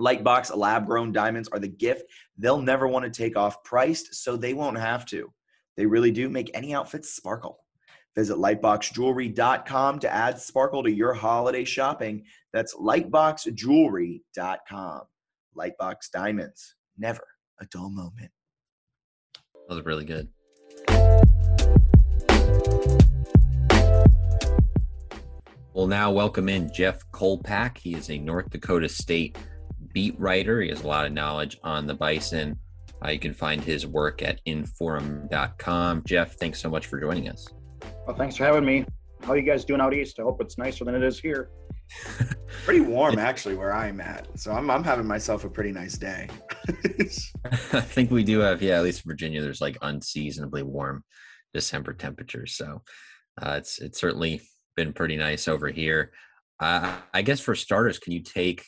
[0.00, 2.04] Lightbox lab grown diamonds are the gift
[2.38, 5.32] they'll never want to take off priced, so they won't have to.
[5.76, 7.65] They really do make any outfit sparkle.
[8.16, 12.24] Visit lightboxjewelry.com to add sparkle to your holiday shopping.
[12.52, 15.02] That's lightboxjewelry.com.
[15.56, 17.26] Lightbox Diamonds, never
[17.60, 18.30] a dull moment.
[19.68, 20.28] That was really good.
[25.74, 27.76] We'll now welcome in Jeff Kolpack.
[27.76, 29.36] He is a North Dakota State
[29.92, 30.62] beat writer.
[30.62, 32.58] He has a lot of knowledge on the Bison.
[33.04, 36.02] Uh, you can find his work at inforum.com.
[36.06, 37.46] Jeff, thanks so much for joining us.
[38.06, 38.84] Well, thanks for having me.
[39.22, 40.18] How are you guys doing out east?
[40.18, 41.50] I hope it's nicer than it is here.
[42.64, 44.26] pretty warm, actually, where I'm at.
[44.38, 46.28] So I'm, I'm having myself a pretty nice day.
[47.72, 51.04] I think we do have, yeah, at least Virginia, there's like unseasonably warm
[51.54, 52.56] December temperatures.
[52.56, 52.82] So
[53.40, 54.42] uh, it's it's certainly
[54.76, 56.12] been pretty nice over here.
[56.60, 58.64] Uh, I guess for starters, can you take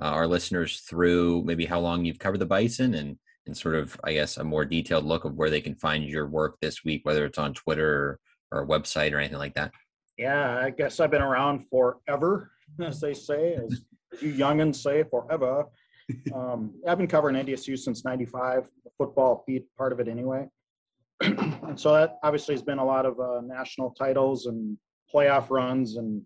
[0.00, 3.98] uh, our listeners through maybe how long you've covered the Bison and and sort of,
[4.04, 7.00] I guess, a more detailed look of where they can find your work this week,
[7.04, 8.20] whether it's on Twitter
[8.52, 9.72] or, a website or anything like that?
[10.18, 13.82] Yeah, I guess I've been around forever, as they say, as
[14.20, 15.64] you youngins say, forever.
[16.34, 20.46] Um, I've been covering NDSU since '95, the football beat part of it anyway.
[21.22, 24.76] and so that obviously has been a lot of uh, national titles and
[25.14, 26.22] playoff runs and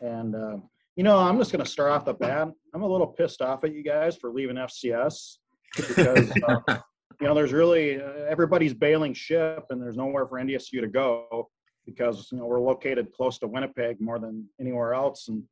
[0.00, 0.56] and uh,
[0.96, 3.64] you know i'm just going to start off the bat i'm a little pissed off
[3.64, 5.36] at you guys for leaving fcs
[5.76, 6.78] because uh,
[7.20, 11.48] you know there's really uh, everybody's bailing ship and there's nowhere for ndsu to go
[11.86, 15.42] because you know we're located close to winnipeg more than anywhere else and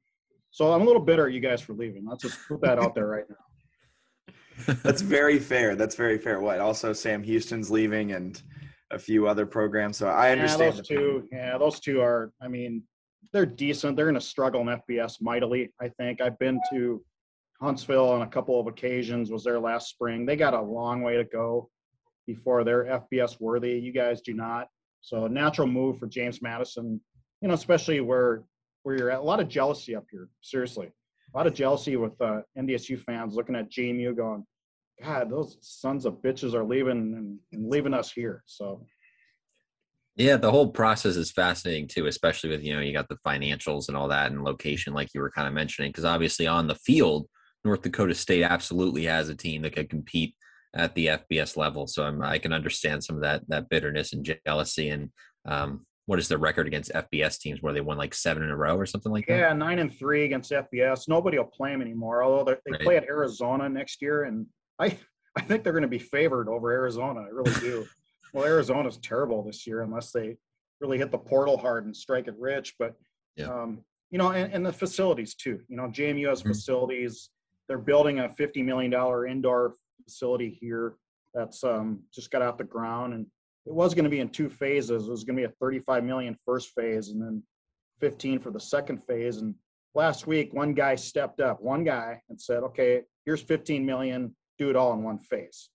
[0.51, 2.95] so i'm a little bitter at you guys for leaving let's just put that out
[2.95, 8.43] there right now that's very fair that's very fair what also sam houston's leaving and
[8.91, 9.97] a few other programs.
[9.97, 10.75] So I understand.
[10.75, 11.29] Yeah, those two.
[11.33, 12.33] Yeah, those two are.
[12.41, 12.83] I mean,
[13.33, 13.97] they're decent.
[13.97, 15.73] They're going to struggle in FBS mightily.
[15.81, 17.03] I think I've been to
[17.61, 19.31] Huntsville on a couple of occasions.
[19.31, 20.27] Was there last spring?
[20.27, 21.71] They got a long way to go
[22.27, 23.79] before they're FBS worthy.
[23.79, 24.69] You guys do not.
[25.01, 27.01] So natural move for James Madison.
[27.41, 28.43] You know, especially where
[28.83, 29.21] where you're at.
[29.21, 30.29] A lot of jealousy up here.
[30.41, 34.45] Seriously, a lot of jealousy with uh, NDSU fans looking at JMU going,
[35.03, 38.43] God, those sons of bitches are leaving and, and leaving us here.
[38.47, 38.87] So
[40.17, 43.89] yeah, the whole process is fascinating too, especially with you know you got the financials
[43.89, 46.75] and all that and location, like you were kind of mentioning, because obviously on the
[46.75, 47.29] field,
[47.67, 50.35] North Dakota State absolutely has a team that could compete
[50.75, 51.87] at the FBS level.
[51.87, 54.91] So I'm, i can understand some of that that bitterness and jealousy.
[54.91, 55.11] And
[55.47, 58.57] um, what is the record against FBS teams where they won like seven in a
[58.57, 59.39] row or something like that?
[59.39, 61.09] Yeah, nine and three against FBS.
[61.09, 62.23] Nobody will play them anymore.
[62.23, 62.81] Although they right.
[62.81, 64.47] play at Arizona next year, and
[64.79, 64.97] I
[65.37, 67.21] I think they're going to be favored over Arizona.
[67.21, 67.87] I really do.
[68.33, 70.37] well, Arizona's terrible this year unless they
[70.81, 72.75] really hit the portal hard and strike it rich.
[72.79, 72.95] But
[73.37, 73.47] yeah.
[73.47, 75.61] um, you know, and, and, the facilities too.
[75.69, 76.49] You know, JMU has mm-hmm.
[76.49, 77.31] facilities.
[77.69, 79.75] They're building a fifty million dollar indoor
[80.05, 80.95] facility here
[81.35, 83.27] that's um, just got off the ground, and
[83.67, 85.07] it was going to be in two phases.
[85.07, 87.43] It was going to be a 35 million first phase, and then
[88.01, 89.39] 15 for the second phase.
[89.39, 89.55] And
[89.95, 94.71] last week, one guy stepped up, one guy, and said, "Okay, here's 15 million do
[94.71, 95.71] it all in one phase.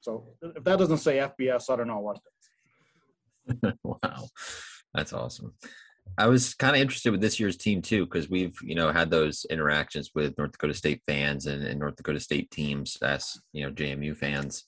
[0.00, 2.18] So if that doesn't say FBS, I don't know what
[3.54, 3.72] does.
[3.82, 4.24] wow,
[4.94, 5.54] that's awesome.
[6.18, 9.10] I was kind of interested with this year's team too, because we've you know had
[9.10, 13.64] those interactions with North Dakota State fans and, and North Dakota State teams as you
[13.64, 14.64] know JMU fans.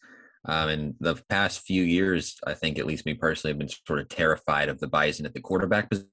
[0.46, 4.00] Um, and the past few years, I think at least me personally, have been sort
[4.00, 6.10] of terrified of the Bison at the quarterback position.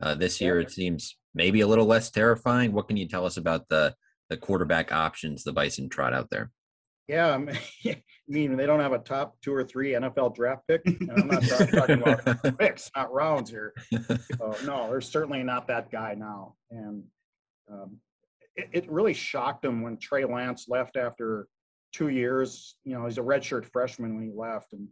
[0.00, 2.72] Uh, this year, it seems maybe a little less terrifying.
[2.72, 3.94] What can you tell us about the
[4.28, 6.50] the quarterback options the Bison trot out there?
[7.10, 7.34] Yeah,
[7.86, 10.82] I mean they don't have a top two or three NFL draft pick.
[10.86, 13.74] And I'm not talking about picks, not rounds here.
[13.90, 16.54] So, no, there's certainly not that guy now.
[16.70, 17.02] And
[17.68, 17.96] um,
[18.54, 21.48] it, it, really shocked him when Trey Lance left after
[21.92, 22.76] two years.
[22.84, 24.86] You know, he's a redshirt freshman when he left, and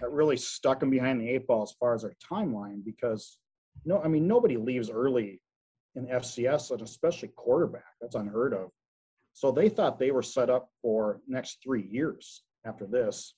[0.00, 3.38] that really stuck him behind the eight ball as far as our timeline because
[3.84, 5.40] no, I mean nobody leaves early
[5.94, 7.94] in FCS, and especially quarterback.
[8.00, 8.70] That's unheard of.
[9.32, 13.34] So they thought they were set up for next three years after this.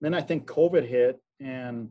[0.00, 1.90] Then I think COVID hit and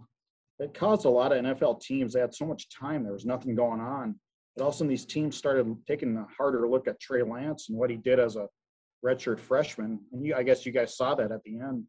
[0.60, 2.14] it caused a lot of NFL teams.
[2.14, 4.16] They had so much time, there was nothing going on.
[4.56, 7.70] But all of a sudden, these teams started taking a harder look at Trey Lance
[7.70, 8.48] and what he did as a
[9.06, 10.00] redshirt freshman.
[10.12, 11.86] And you, I guess you guys saw that at the end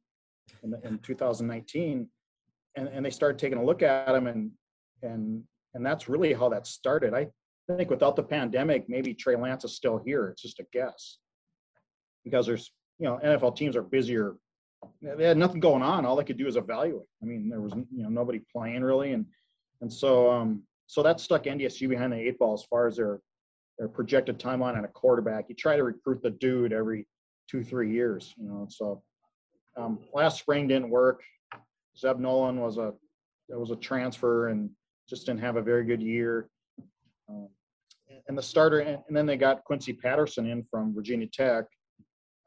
[0.63, 2.09] in, the, in 2019.
[2.77, 4.53] And, and they started taking a look at him, and
[5.03, 5.43] and
[5.75, 7.15] and that's really how that started.
[7.15, 7.27] I
[7.77, 10.29] think without the pandemic, maybe Trey Lance is still here.
[10.29, 11.19] It's just a guess
[12.25, 14.37] because there's, you know, NFL teams are busier.
[15.03, 16.07] They had nothing going on.
[16.07, 17.07] All they could do is evaluate.
[17.23, 19.27] I mean, there was, you know, nobody playing really, and
[19.83, 23.21] and so um, so that stuck NDSU behind the eight ball as far as their
[23.79, 25.47] their projected timeline on a quarterback.
[25.49, 27.07] You try to recruit the dude every
[27.51, 28.67] two three years, you know.
[28.71, 29.03] So
[29.77, 31.23] um, last spring didn't work.
[31.99, 32.95] Zeb Noland was a
[33.49, 34.71] there was a transfer and
[35.09, 36.49] just didn't have a very good year.
[37.29, 37.49] Um,
[38.29, 41.65] and the starter, and, and then they got Quincy Patterson in from Virginia Tech.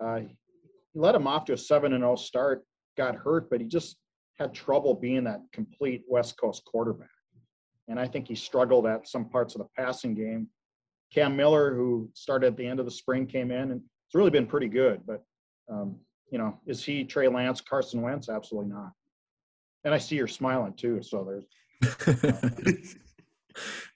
[0.03, 2.63] Uh, he led him off to a seven and zero start.
[2.97, 3.97] Got hurt, but he just
[4.39, 7.07] had trouble being that complete West Coast quarterback.
[7.87, 10.47] And I think he struggled at some parts of the passing game.
[11.13, 14.31] Cam Miller, who started at the end of the spring, came in and it's really
[14.31, 15.01] been pretty good.
[15.05, 15.23] But
[15.71, 15.97] um,
[16.31, 18.29] you know, is he Trey Lance, Carson Wentz?
[18.29, 18.91] Absolutely not.
[19.85, 21.01] And I see you're smiling too.
[21.03, 21.45] So there's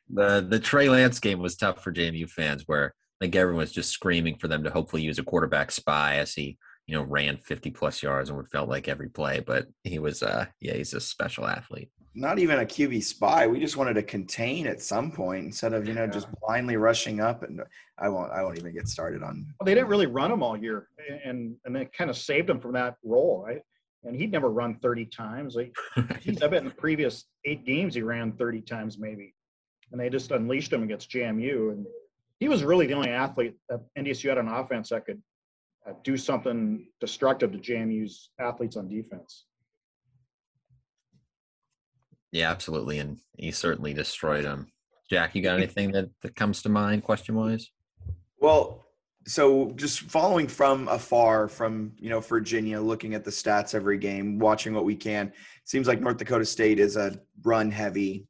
[0.09, 3.71] the the Trey Lance game was tough for JMU fans, where I think everyone was
[3.71, 7.37] just screaming for them to hopefully use a quarterback spy as he you know ran
[7.37, 9.39] 50 plus yards and would felt like every play.
[9.39, 11.89] But he was uh yeah he's a special athlete.
[12.15, 13.45] Not even a QB spy.
[13.45, 17.19] We just wanted to contain at some point instead of you know just blindly rushing
[17.19, 17.43] up.
[17.43, 17.61] And
[17.99, 19.45] I won't I won't even get started on.
[19.59, 20.87] Well, they didn't really run him all year,
[21.25, 23.43] and and they kind of saved him from that role.
[23.45, 23.61] Right?
[24.03, 25.55] And he'd never run 30 times.
[25.55, 25.75] Like,
[26.21, 29.33] he's, I bet in the previous eight games he ran 30 times maybe
[29.91, 31.71] and they just unleashed him against JMU.
[31.71, 31.85] And
[32.39, 35.21] he was really the only athlete that NDSU had on offense that could
[35.87, 39.45] uh, do something destructive to JMU's athletes on defense.
[42.31, 44.67] Yeah, absolutely, and he certainly destroyed them.
[45.09, 47.71] Jack, you got anything that, that comes to mind, question wise?
[48.39, 48.85] Well,
[49.25, 54.39] so just following from afar from you know Virginia, looking at the stats every game,
[54.39, 55.31] watching what we can.
[55.63, 58.27] Seems like North Dakota State is a run heavy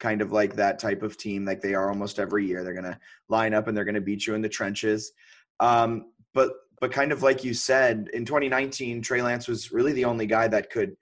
[0.00, 2.64] kind of like that type of team, like they are almost every year.
[2.64, 5.12] They're going to line up and they're going to beat you in the trenches.
[5.60, 10.06] Um, but but kind of like you said, in 2019, Trey Lance was really the
[10.06, 10.96] only guy that could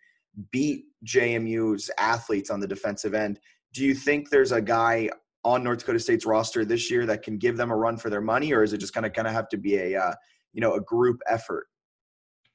[0.51, 3.39] beat JMU's athletes on the defensive end.
[3.73, 5.09] Do you think there's a guy
[5.45, 8.21] on North Dakota State's roster this year that can give them a run for their
[8.21, 10.15] money, or is it just going to kind of have to be a uh,
[10.53, 11.69] you know a group effort?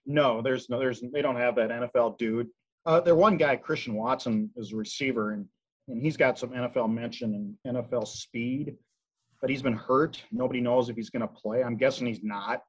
[0.05, 2.47] No, there's no, there's they don't have that NFL dude.
[2.85, 5.47] Uh, their one guy, Christian Watson, is a receiver, and
[5.87, 8.75] and he's got some NFL mention and NFL speed,
[9.41, 10.21] but he's been hurt.
[10.31, 11.63] Nobody knows if he's going to play.
[11.63, 12.63] I'm guessing he's not.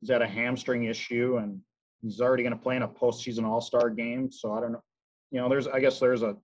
[0.00, 1.60] He's had a hamstring issue, and
[2.02, 4.30] he's already going to play in a postseason All Star game.
[4.30, 4.82] So I don't know.
[5.30, 6.36] You know, there's I guess there's a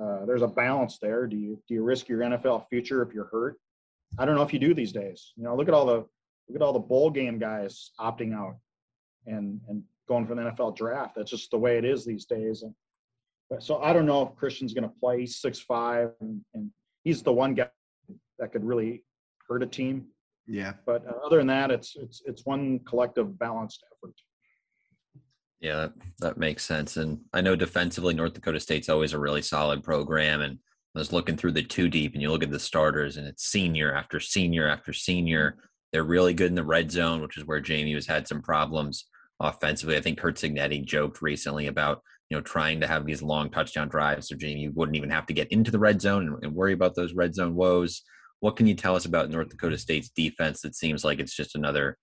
[0.00, 1.26] uh, there's a balance there.
[1.26, 3.56] Do you do you risk your NFL future if you're hurt?
[4.18, 5.32] I don't know if you do these days.
[5.36, 6.04] You know, look at all the
[6.48, 8.56] look at all the bowl game guys opting out
[9.26, 11.14] and and going for the NFL draft.
[11.16, 12.62] That's just the way it is these days.
[12.62, 12.74] And
[13.58, 15.20] so I don't know if Christian's going to play.
[15.20, 16.70] He's six five, and, and,
[17.04, 17.68] he's the one guy
[18.38, 19.02] that could really
[19.48, 20.06] hurt a team.
[20.46, 20.72] Yeah.
[20.86, 24.14] But uh, other than that, it's it's it's one collective balanced effort.
[25.60, 26.96] Yeah, that, that makes sense.
[26.96, 30.42] And I know defensively, North Dakota State's always a really solid program.
[30.42, 30.58] And
[30.94, 33.46] I was looking through the two deep, and you look at the starters, and it's
[33.46, 35.56] senior after senior after senior.
[35.92, 39.06] They're really good in the red zone, which is where Jamie has had some problems
[39.40, 39.96] offensively.
[39.96, 43.88] I think Kurt Cignetti joked recently about you know, trying to have these long touchdown
[43.88, 46.54] drives so Jamie you wouldn't even have to get into the red zone and, and
[46.54, 48.02] worry about those red zone woes.
[48.40, 51.54] What can you tell us about North Dakota State's defense that seems like it's just
[51.54, 51.98] another,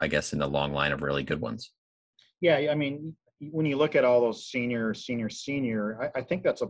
[0.00, 1.72] I guess, in the long line of really good ones?
[2.40, 6.42] Yeah, I mean, when you look at all those senior, senior, senior, I, I think
[6.42, 6.68] that's a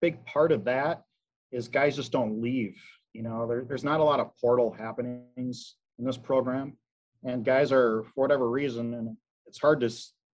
[0.00, 1.02] big part of that
[1.52, 2.80] is guys just don't leave.
[3.12, 6.76] You know, there, there's not a lot of portal happenings in this program,
[7.24, 9.16] and guys are for whatever reason, and
[9.46, 9.90] it's hard to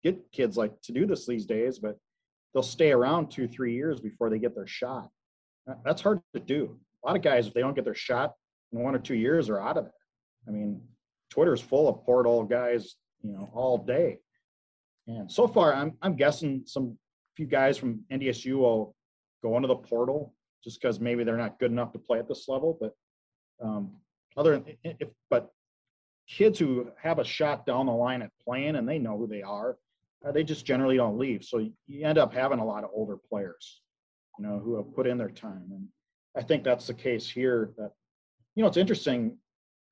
[0.05, 1.99] get kids like to do this these days, but
[2.53, 5.09] they'll stay around two, three years before they get their shot.
[5.85, 6.79] That's hard to do.
[7.03, 8.35] A lot of guys, if they don't get their shot
[8.73, 9.93] in one or two years, are out of it.
[10.47, 10.83] I mean,
[11.31, 14.19] Twitter's full of portal guys, you know, all day.
[15.07, 16.99] And so far, I'm I'm guessing some
[17.37, 18.95] few guys from NDSU will
[19.43, 22.47] go into the portal just because maybe they're not good enough to play at this
[22.49, 22.79] level.
[22.81, 22.93] But
[23.63, 23.93] um,
[24.37, 25.51] other, if, but
[26.29, 29.43] kids who have a shot down the line at playing and they know who they
[29.43, 29.77] are,
[30.33, 31.45] they just generally don't leave.
[31.45, 33.83] So you end up having a lot of older players,
[34.39, 35.69] you know, who have put in their time.
[35.71, 35.87] And
[36.37, 37.73] I think that's the case here.
[37.77, 37.91] That
[38.55, 39.37] you know, it's interesting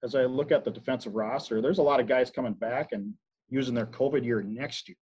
[0.03, 1.61] as I look at the defensive roster.
[1.61, 3.15] There's a lot of guys coming back and
[3.51, 4.97] using their COVID year next year.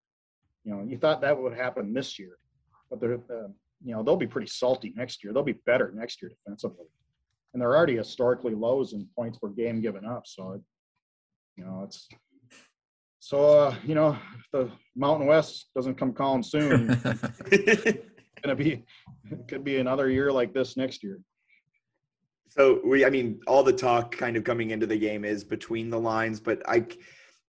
[0.63, 2.37] You know, you thought that would happen this year,
[2.89, 3.47] but they're, uh,
[3.83, 5.33] you know, they'll be pretty salty next year.
[5.33, 6.85] They'll be better next year defensively,
[7.53, 10.27] and they're already historically lows in points per game given up.
[10.27, 10.61] So, it,
[11.55, 12.07] you know, it's
[13.21, 16.87] so, uh, you know, if the Mountain West doesn't come calling soon,
[18.41, 18.83] gonna be
[19.31, 21.19] it could be another year like this next year.
[22.49, 25.91] So we, I mean, all the talk kind of coming into the game is between
[25.91, 26.77] the lines, but I,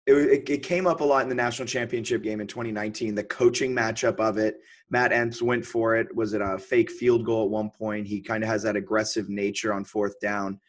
[0.06, 3.16] it, it came up a lot in the national championship game in 2019.
[3.16, 4.58] The coaching matchup of it,
[4.90, 6.14] Matt Entz went for it.
[6.14, 8.06] Was it a fake field goal at one point?
[8.06, 10.60] He kind of has that aggressive nature on fourth down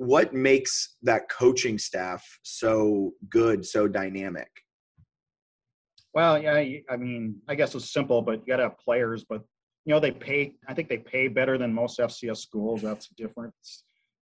[0.00, 4.48] what makes that coaching staff so good, so dynamic?
[6.14, 6.54] Well, yeah,
[6.88, 9.24] I mean, I guess it's simple, but you got to have players.
[9.28, 9.42] But
[9.84, 10.54] you know, they pay.
[10.66, 12.80] I think they pay better than most FCS schools.
[12.80, 13.84] That's a difference.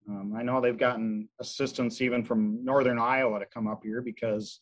[0.09, 4.61] Um, I know they've gotten assistance even from Northern Iowa to come up here because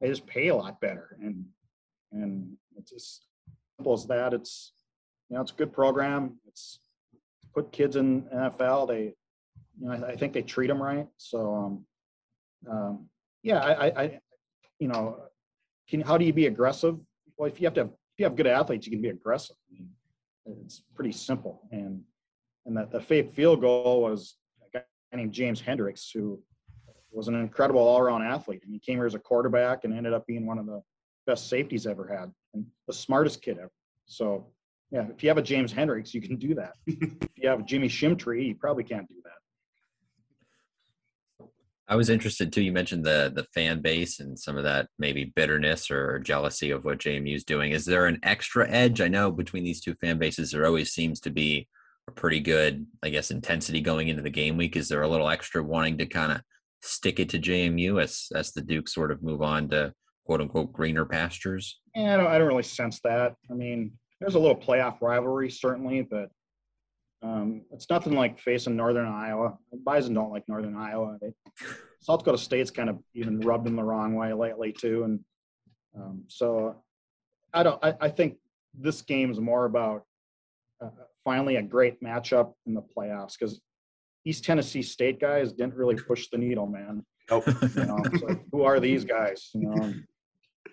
[0.00, 1.44] they just pay a lot better, and
[2.12, 3.20] and it's as
[3.76, 4.32] simple as that.
[4.32, 4.72] It's
[5.28, 6.38] you know, it's a good program.
[6.46, 6.78] It's
[7.54, 8.88] put kids in NFL.
[8.88, 9.12] They,
[9.80, 11.06] you know, I, I think they treat them right.
[11.16, 11.86] So, um,
[12.70, 13.08] um,
[13.42, 14.20] yeah, I, I, I,
[14.78, 15.20] you know,
[15.88, 16.98] can how do you be aggressive?
[17.36, 19.56] Well, if you have to, have, if you have good athletes, you can be aggressive.
[19.70, 19.88] I mean,
[20.64, 21.62] it's pretty simple.
[21.70, 22.02] And
[22.66, 26.38] and that the fake field goal was a guy named James Hendricks, who
[27.10, 28.60] was an incredible all-around athlete.
[28.62, 30.82] And he came here as a quarterback and ended up being one of the
[31.26, 33.72] best safeties ever had and the smartest kid ever.
[34.06, 34.48] So
[34.90, 36.74] yeah, if you have a James Hendricks, you can do that.
[36.86, 39.27] if you have Jimmy Shimtree, you probably can't do that.
[41.88, 42.62] I was interested too.
[42.62, 46.84] You mentioned the the fan base and some of that maybe bitterness or jealousy of
[46.84, 47.72] what JMU is doing.
[47.72, 49.00] Is there an extra edge?
[49.00, 51.66] I know between these two fan bases, there always seems to be
[52.06, 54.76] a pretty good, I guess, intensity going into the game week.
[54.76, 56.42] Is there a little extra wanting to kind of
[56.82, 59.94] stick it to JMU as as the Dukes sort of move on to
[60.26, 61.80] quote unquote greener pastures?
[61.94, 63.34] Yeah, I don't, I don't really sense that.
[63.50, 66.28] I mean, there's a little playoff rivalry certainly, but
[67.22, 69.58] um, it's nothing like facing Northern Iowa.
[69.84, 71.18] Bison don't like Northern Iowa.
[71.20, 71.32] They,
[72.00, 75.20] South Dakota State's kind of even rubbed them the wrong way lately too, and
[75.96, 76.76] um, so
[77.52, 77.84] I don't.
[77.84, 78.36] I, I, think
[78.72, 80.04] this game is more about
[80.80, 80.90] uh,
[81.24, 83.60] finally a great matchup in the playoffs because
[84.24, 87.04] East Tennessee State guys didn't really push the needle, man.
[87.30, 87.46] Nope.
[87.46, 89.50] You know, so who are these guys?
[89.54, 89.94] You know.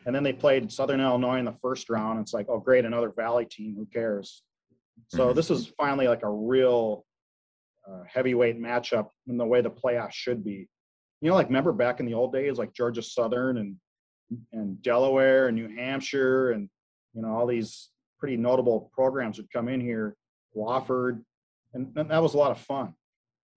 [0.05, 2.19] And then they played Southern Illinois in the first round.
[2.19, 3.75] It's like, oh, great, another Valley team.
[3.75, 4.43] Who cares?
[5.07, 5.35] So mm-hmm.
[5.35, 7.05] this is finally like a real
[7.89, 10.67] uh, heavyweight matchup in the way the playoffs should be.
[11.21, 13.75] You know, like remember back in the old days, like Georgia Southern and
[14.53, 16.67] and Delaware and New Hampshire and
[17.13, 17.89] you know all these
[18.19, 20.15] pretty notable programs would come in here,
[20.55, 21.21] Wofford,
[21.73, 22.93] and, and that was a lot of fun.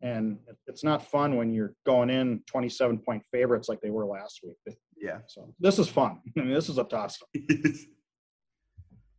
[0.00, 4.40] And it's not fun when you're going in 27 point favorites like they were last
[4.44, 4.76] week.
[5.00, 5.18] Yeah.
[5.26, 6.20] So this is fun.
[6.36, 7.18] I mean, this is a toss.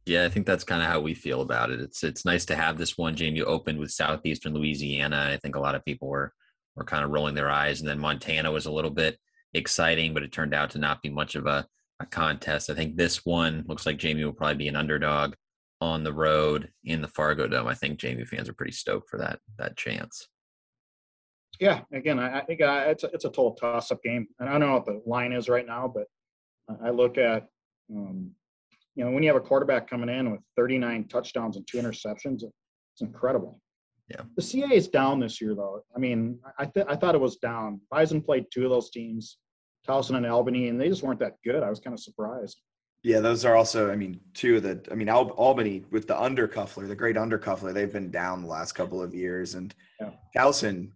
[0.10, 1.80] Yeah, I think that's kind of how we feel about it.
[1.80, 3.16] It's it's nice to have this one.
[3.16, 5.30] JMU opened with Southeastern Louisiana.
[5.32, 6.34] I think a lot of people were
[6.76, 9.20] were kind of rolling their eyes, and then Montana was a little bit
[9.54, 11.64] exciting, but it turned out to not be much of a,
[12.00, 12.72] a contest.
[12.72, 15.36] I think this one looks like Jamie will probably be an underdog
[15.80, 17.68] on the road in the Fargo Dome.
[17.68, 20.28] I think Jamie fans are pretty stoked for that that chance.
[21.60, 24.50] Yeah, again, I, I think uh, it's a, it's a total toss up game, and
[24.50, 26.08] I don't know what the line is right now, but
[26.84, 27.48] I look at
[27.96, 28.32] um,
[28.96, 32.44] you know, when you have a quarterback coming in with 39 touchdowns and two interceptions,
[32.44, 33.62] it's incredible.
[34.10, 34.22] Yeah.
[34.36, 35.84] The CA is down this year, though.
[35.96, 37.80] I mean, I th- I thought it was down.
[37.92, 39.38] Bison played two of those teams,
[39.88, 41.62] Towson and Albany, and they just weren't that good.
[41.62, 42.60] I was kind of surprised.
[43.04, 46.16] Yeah, those are also, I mean, two of the, I mean, Al- Albany with the
[46.16, 49.56] Undercuffler, the great Undercuffler, they've been down the last couple of years.
[49.56, 50.10] And yeah.
[50.36, 50.90] Towson,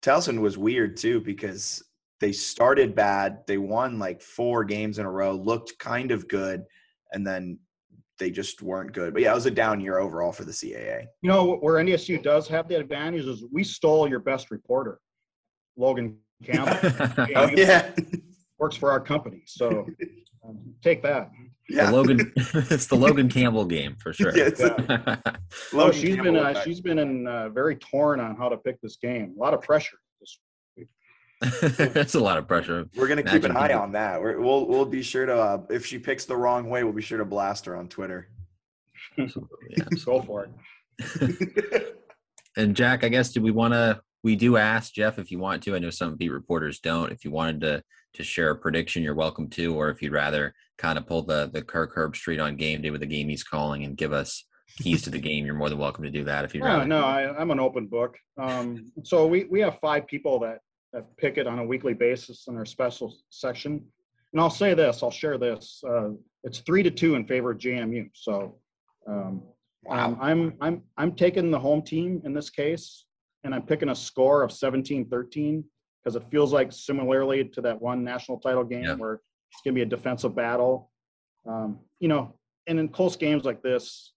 [0.00, 1.82] Towson was weird too because
[2.20, 3.40] they started bad.
[3.46, 6.64] They won like four games in a row, looked kind of good
[7.12, 7.58] and then
[8.18, 9.12] they just weren't good.
[9.12, 11.06] But yeah, it was a down year overall for the CAA.
[11.22, 15.00] You know where NDSU does have the advantage is we stole your best reporter,
[15.76, 16.78] Logan Campbell.
[17.36, 17.90] oh yeah,
[18.58, 19.86] works for our company, so
[20.46, 21.30] um, take that.
[21.68, 22.32] Yeah, the Logan.
[22.36, 24.36] it's the Logan Campbell game for sure.
[24.36, 25.16] Yeah, yeah.
[25.72, 28.80] oh, she's Campbell been uh, she's been in uh, very torn on how to pick
[28.80, 29.34] this game.
[29.36, 29.98] A lot of pressure.
[31.60, 32.86] That's a lot of pressure.
[32.94, 34.22] We're gonna keep an eye on that.
[34.22, 37.00] we will we'll be sure to uh, if she picks the wrong way, we'll be
[37.00, 38.28] sure to blast her on Twitter.
[39.16, 39.26] yeah,
[40.04, 40.48] go for
[40.98, 41.96] it.
[42.56, 44.02] and Jack, I guess do we want to?
[44.22, 45.74] We do ask Jeff if you want to.
[45.74, 47.10] I know some beat reporters don't.
[47.10, 47.82] If you wanted to
[48.14, 49.74] to share a prediction, you're welcome to.
[49.74, 53.00] Or if you'd rather kind of pull the the Kirk Herbstreit on game day with
[53.00, 54.44] the game he's calling and give us
[54.78, 56.44] keys to the game, you're more than welcome to do that.
[56.44, 58.18] If you no, no, I, am an open book.
[58.36, 60.58] Um, so we we have five people that
[60.92, 63.84] that pick it on a weekly basis in our special section.
[64.32, 65.82] And I'll say this, I'll share this.
[65.86, 66.10] Uh,
[66.44, 68.10] it's three to two in favor of JMU.
[68.14, 68.56] So
[69.06, 69.42] um,
[69.84, 70.16] wow.
[70.20, 73.04] I'm I'm I'm taking the home team in this case,
[73.44, 75.64] and I'm picking a score of 17-13
[76.02, 78.94] because it feels like similarly to that one national title game yeah.
[78.94, 80.90] where it's going to be a defensive battle.
[81.46, 82.34] Um, you know,
[82.66, 84.12] and in close games like this,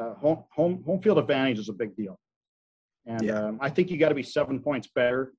[0.00, 2.18] uh, home home home field advantage is a big deal.
[3.06, 3.46] And yeah.
[3.46, 5.32] um, I think you got to be seven points better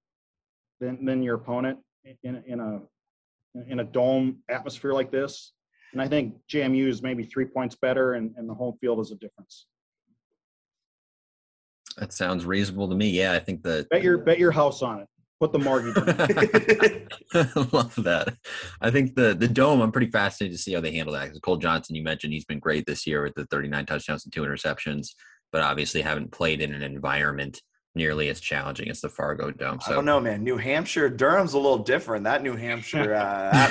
[0.80, 1.80] than, than your opponent
[2.24, 2.80] in, in a
[3.68, 5.54] in a dome atmosphere like this.
[5.94, 9.12] And I think JMU is maybe three points better, and, and the home field is
[9.12, 9.68] a difference.
[11.98, 13.10] That sounds reasonable to me.
[13.10, 15.08] Yeah, I think that bet your bet your house on it.
[15.40, 15.96] Put the mortgage.
[17.74, 18.36] Love that.
[18.82, 19.82] I think the the dome.
[19.82, 21.26] I'm pretty fascinated to see how they handle that.
[21.26, 24.34] Because Cole Johnson, you mentioned he's been great this year with the 39 touchdowns and
[24.34, 25.10] two interceptions,
[25.52, 27.62] but obviously haven't played in an environment
[27.98, 29.80] nearly as challenging as the Fargo Dome.
[29.82, 30.44] So I don't know, man.
[30.44, 32.24] New Hampshire, Durham's a little different.
[32.24, 33.70] That New Hampshire, uh,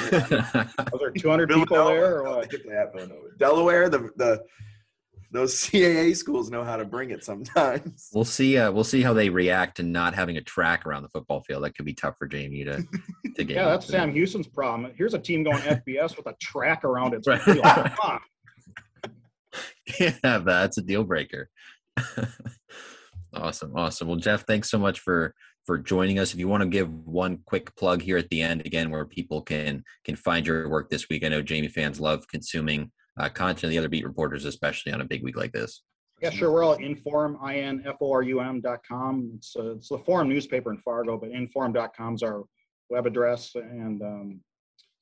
[0.93, 2.53] Was there 200 people there or what?
[3.39, 4.43] Delaware, the the
[5.33, 8.11] those CAA schools know how to bring it sometimes.
[8.15, 8.57] we'll see.
[8.59, 11.65] Uh, we'll see how they react to not having a track around the football field.
[11.65, 13.55] That could be tough for JMU to to get.
[13.57, 13.93] Yeah, that's used to.
[13.93, 14.93] Sam Houston's problem.
[14.97, 17.41] Here's a team going FBS with a track around its Right.
[17.43, 17.63] field.
[17.63, 18.21] Come on.
[19.89, 20.67] Can't have that.
[20.67, 21.49] It's a deal breaker.
[23.37, 24.09] Awesome, awesome.
[24.09, 25.35] Well, Jeff, thanks so much for
[25.67, 26.33] for joining us.
[26.33, 29.43] If you want to give one quick plug here at the end, again, where people
[29.43, 31.25] can can find your work this week.
[31.25, 35.01] I know Jamie fans love consuming uh, content of the other beat reporters, especially on
[35.01, 35.83] a big week like this.
[36.23, 36.51] Yeah, sure.
[36.51, 39.33] We're all at InForum, I-N-F-O-R-U-M dot com.
[39.37, 42.45] It's, uh, it's the forum newspaper in Fargo, but InForum InForum.com is our
[42.89, 43.55] web address.
[43.55, 44.41] And um,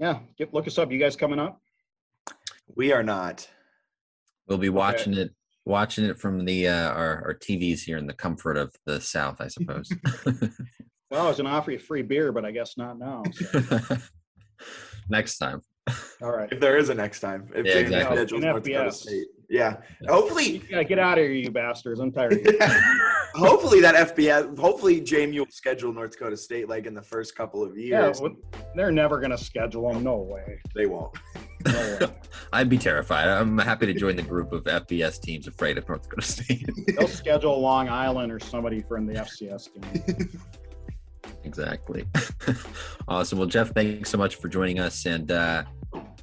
[0.01, 0.91] yeah, get, look us up.
[0.91, 1.61] You guys coming up?
[2.75, 3.49] We are not.
[4.49, 5.31] We'll be watching it
[5.67, 9.41] watching it from the uh, our, our TVs here in the comfort of the South,
[9.41, 9.91] I suppose.
[11.11, 13.23] Well, I was going to offer you free beer, but I guess not now.
[13.35, 13.79] So.
[15.09, 15.61] Next time.
[16.23, 16.49] All right.
[16.51, 18.17] If there is a next time, if Yeah, Jamie exactly.
[18.17, 18.93] schedules In North Dakota FBS.
[18.95, 19.27] State.
[19.51, 19.77] Yeah.
[20.09, 22.01] Hopefully, Yeah, get out of here, you bastards.
[22.01, 22.59] I'm tired of you.
[23.35, 24.59] hopefully that FBS.
[24.59, 28.21] Hopefully JMU will schedule North Dakota State like in the first couple of Yeah, years.
[28.21, 28.35] well,
[28.75, 30.03] they're never going to schedule them.
[30.03, 30.59] No way.
[30.75, 31.17] they won't.
[31.67, 32.07] No way.
[32.53, 33.27] I'd be terrified.
[33.29, 36.69] I'm happy to join the group of FBS teams afraid of North Dakota State.
[36.97, 40.41] They'll schedule Long Island or somebody from the FCS game.
[41.45, 42.07] exactly.
[43.09, 43.39] awesome.
[43.39, 45.05] Well, Jeff, thanks so much for joining us.
[45.05, 45.65] And uh,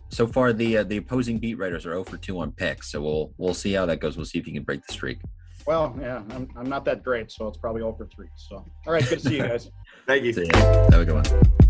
[0.10, 2.92] so far, the uh, the opposing beat writers are 0 for 2 on picks.
[2.92, 4.16] So we'll we'll see how that goes.
[4.16, 5.20] We'll see if you can break the streak.
[5.68, 8.30] Well, yeah, I'm, I'm not that great, so it's probably over three.
[8.36, 9.70] So, all right, good to see you guys.
[10.08, 10.34] Thank you.
[10.34, 10.58] See ya.
[10.92, 11.61] Have a good one.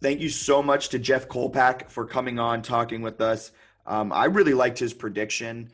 [0.00, 3.50] Thank you so much to Jeff Kolpak for coming on, talking with us.
[3.86, 5.70] Um, I really liked his prediction.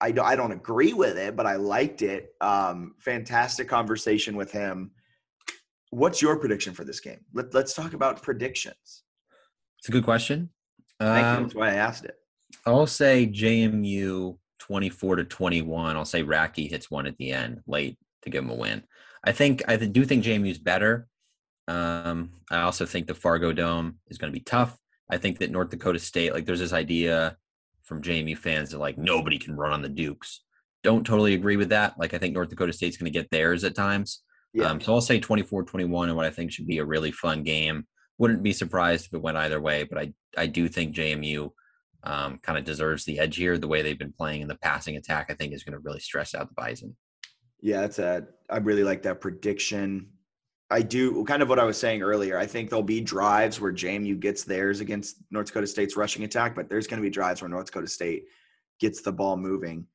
[0.00, 2.34] I don't, I don't agree with it, but I liked it.
[2.40, 4.92] Um, fantastic conversation with him.
[5.90, 7.20] What's your prediction for this game?
[7.34, 9.02] Let, let's talk about predictions.
[9.78, 10.50] It's a good question.
[10.98, 11.30] Thank you.
[11.30, 12.14] Um, That's why I asked it.
[12.64, 15.96] I'll say JMU 24 to 21.
[15.96, 18.84] I'll say Ratke hits one at the end late to give him a win.
[19.24, 21.08] I think I do think JMU's better.
[21.70, 24.76] Um, I also think the Fargo Dome is going to be tough.
[25.08, 27.36] I think that North Dakota State, like, there's this idea
[27.84, 30.42] from JMU fans that like nobody can run on the Dukes.
[30.82, 31.94] Don't totally agree with that.
[31.96, 34.22] Like, I think North Dakota State's going to get theirs at times.
[34.52, 34.64] Yeah.
[34.64, 37.44] Um, so I'll say 24 21 and what I think should be a really fun
[37.44, 37.86] game.
[38.18, 41.50] Wouldn't be surprised if it went either way, but I, I do think JMU
[42.02, 43.58] um, kind of deserves the edge here.
[43.58, 46.00] The way they've been playing in the passing attack, I think, is going to really
[46.00, 46.96] stress out the Bison.
[47.60, 48.26] Yeah, that's a.
[48.48, 50.08] I really like that prediction.
[50.70, 52.38] I do kind of what I was saying earlier.
[52.38, 56.54] I think there'll be drives where JMU gets theirs against North Dakota State's rushing attack,
[56.54, 58.26] but there's going to be drives where North Dakota State
[58.78, 59.86] gets the ball moving,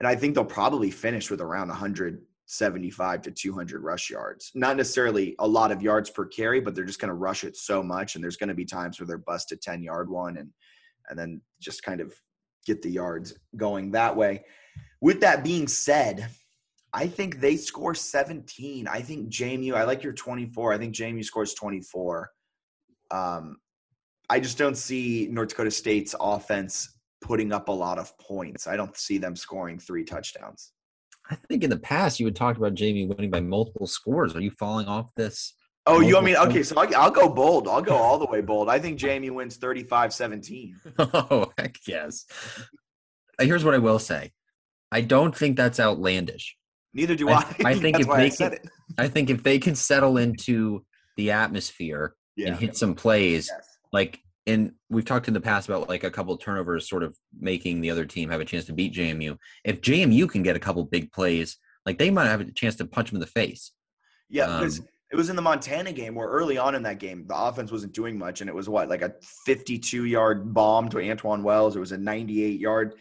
[0.00, 4.50] and I think they'll probably finish with around 175 to 200 rush yards.
[4.54, 7.56] Not necessarily a lot of yards per carry, but they're just going to rush it
[7.56, 10.38] so much, and there's going to be times where they're bust a 10 yard one,
[10.38, 10.50] and
[11.08, 12.12] and then just kind of
[12.66, 14.44] get the yards going that way.
[15.00, 16.28] With that being said,
[16.96, 18.88] I think they score 17.
[18.88, 20.72] I think JMU, I like your 24.
[20.72, 22.30] I think JMU scores 24.
[23.10, 23.58] Um,
[24.30, 28.66] I just don't see North Dakota State's offense putting up a lot of points.
[28.66, 30.72] I don't see them scoring three touchdowns.
[31.30, 34.34] I think in the past you had talked about Jamie winning by multiple scores.
[34.34, 35.52] Are you falling off this?
[35.84, 36.32] Oh, you want me?
[36.32, 37.68] Multiple Okay, so I'll, I'll go bold.
[37.68, 38.70] I'll go all the way bold.
[38.70, 40.76] I think JMU wins 35 17.
[40.98, 42.24] Oh, heck yes.
[43.38, 44.32] Here's what I will say.
[44.90, 46.56] I don't think that's outlandish.
[46.94, 47.70] Neither do I- I.
[47.70, 48.68] I think if they I can- it.
[48.98, 50.84] I think if they can settle into
[51.16, 52.48] the atmosphere Yeah.
[52.48, 53.78] and hit some plays, Yes.
[53.92, 57.16] like and we've talked in the past about like a couple of turnovers sort of
[57.40, 59.36] making the other team have a chance to beat JMU.
[59.64, 62.84] If JMU can get a couple big plays, like they might have a chance to
[62.86, 63.72] punch them in the face.
[64.28, 67.26] Yeah, because Um, it was in the Montana game where early on in that game,
[67.26, 68.40] the offense wasn't doing much.
[68.40, 69.14] And it was what, like a
[69.46, 71.74] 52 yard bomb to Antwane Wells.
[71.74, 72.94] It was a 98 yard,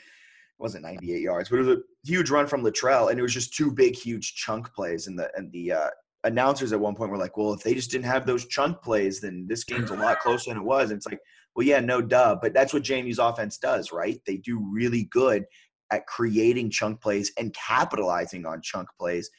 [0.58, 3.10] wasn't 98 yards, but it was a huge run from Latrele.
[3.10, 5.08] And it was just two big, huge chunk plays.
[5.08, 5.89] And the, and the, uh,
[6.26, 9.22] announcers at one point were like, well, if they just didn't have those chunk plays,
[9.22, 10.89] then this game's a lot closer than it was.
[10.89, 11.20] And it's like,
[11.56, 12.38] well, yeah, no duh.
[12.41, 14.20] But that's what JMU's offense does, right?
[14.26, 15.45] They do really good
[15.91, 19.30] at creating chunk plays and capitalizing on chunk plays.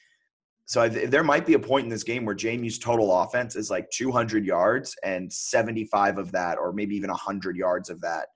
[0.64, 3.56] So I th- there might be a point in this game where JMU's total offense
[3.56, 8.28] is like 200 yards and 75 of that, or maybe even 100 yards of that,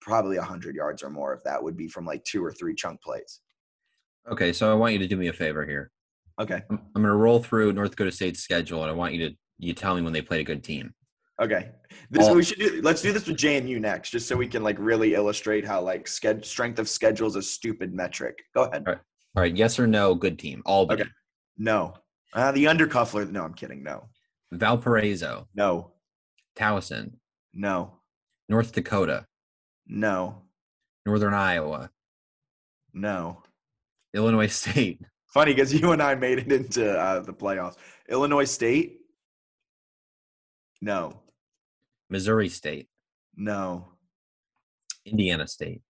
[0.00, 3.00] probably 100 yards or more of that would be from like two or three chunk
[3.02, 3.40] plays.
[4.30, 5.90] Okay, so I want you to do me a favor here.
[6.40, 6.62] Okay.
[6.70, 9.36] I'm, I'm going to roll through North Dakota State's schedule, and I want you to
[9.58, 10.94] you tell me when they played a good team.
[11.40, 11.70] Okay.
[12.10, 12.80] This All- we should do.
[12.82, 16.06] Let's do this with JMU next, just so we can like really illustrate how like
[16.06, 18.38] sched- strength of schedule is a stupid metric.
[18.54, 18.84] Go ahead.
[18.86, 20.62] All All right, yes or no, good team.
[20.66, 21.10] Albany, Okay.
[21.56, 21.94] No.
[22.34, 23.28] Uh, the Undercuffler.
[23.30, 23.82] No, I'm kidding.
[23.82, 24.08] No.
[24.52, 25.92] Valparaiso, No.
[26.56, 27.12] Towson,
[27.54, 27.94] No.
[28.48, 29.26] North Dakota,
[29.88, 30.42] No.
[31.06, 31.90] Northern Iowa,
[32.92, 33.42] No.
[34.14, 37.76] Illinois State, Funny because you and I made it into uh, the playoffs.
[38.08, 39.00] Illinois State.
[40.80, 41.20] No.
[42.10, 42.88] Missouri State,
[43.36, 43.88] No.
[45.04, 45.82] Indiana State,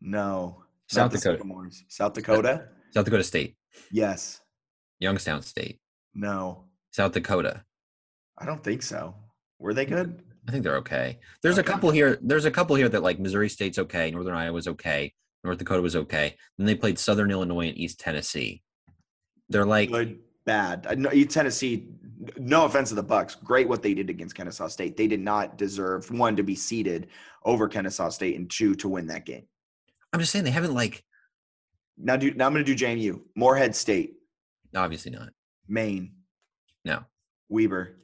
[0.00, 0.62] No.
[0.88, 1.36] South Not Dakota.
[1.38, 1.84] Sycamores.
[1.88, 2.68] South Dakota.
[2.92, 3.56] South Dakota State,
[3.90, 4.40] Yes.
[5.00, 5.78] Youngstown State,
[6.14, 6.64] No.
[6.92, 7.64] South Dakota.
[8.38, 9.14] I don't think so.
[9.58, 10.22] Were they good?
[10.48, 11.18] I think they're okay.
[11.42, 11.68] There's Okay.
[11.68, 12.18] a couple here.
[12.22, 15.12] There's a couple here that like Missouri State's okay, Northern Iowa's okay,
[15.44, 16.36] North Dakota was okay.
[16.58, 18.62] Then they played Southern Illinois and East Tennessee.
[19.48, 20.86] They're like good, bad.
[20.88, 21.88] I know you Tennessee.
[22.38, 24.96] No offense to the Bucks, great what they did against Kennesaw State.
[24.96, 27.08] They did not deserve one to be seeded
[27.44, 29.46] over Kennesaw State and two to win that game.
[30.12, 31.04] I'm just saying they haven't like
[31.98, 34.14] Now, do now I'm going to do JMU, Morehead State,
[34.74, 35.28] obviously not.
[35.68, 36.14] Maine,
[36.84, 37.04] No.
[37.50, 37.96] Weber,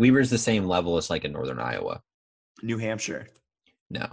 [0.00, 2.00] Weber's the same level as like in Northern Iowa.
[2.62, 3.26] New Hampshire,
[3.90, 4.08] No.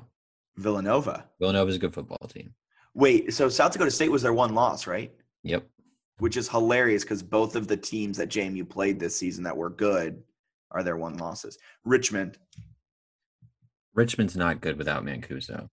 [0.57, 1.25] Villanova.
[1.39, 2.53] Villanova's a good football team.
[2.93, 5.13] Wait, so South Dakota State was their one loss, right?
[5.43, 5.65] Yep.
[6.19, 9.69] Which is hilarious because both of the teams that JMU played this season that were
[9.69, 10.21] good
[10.71, 11.57] are their one losses.
[11.85, 12.37] Richmond,
[13.93, 15.69] Richmond's not good without Mancuso.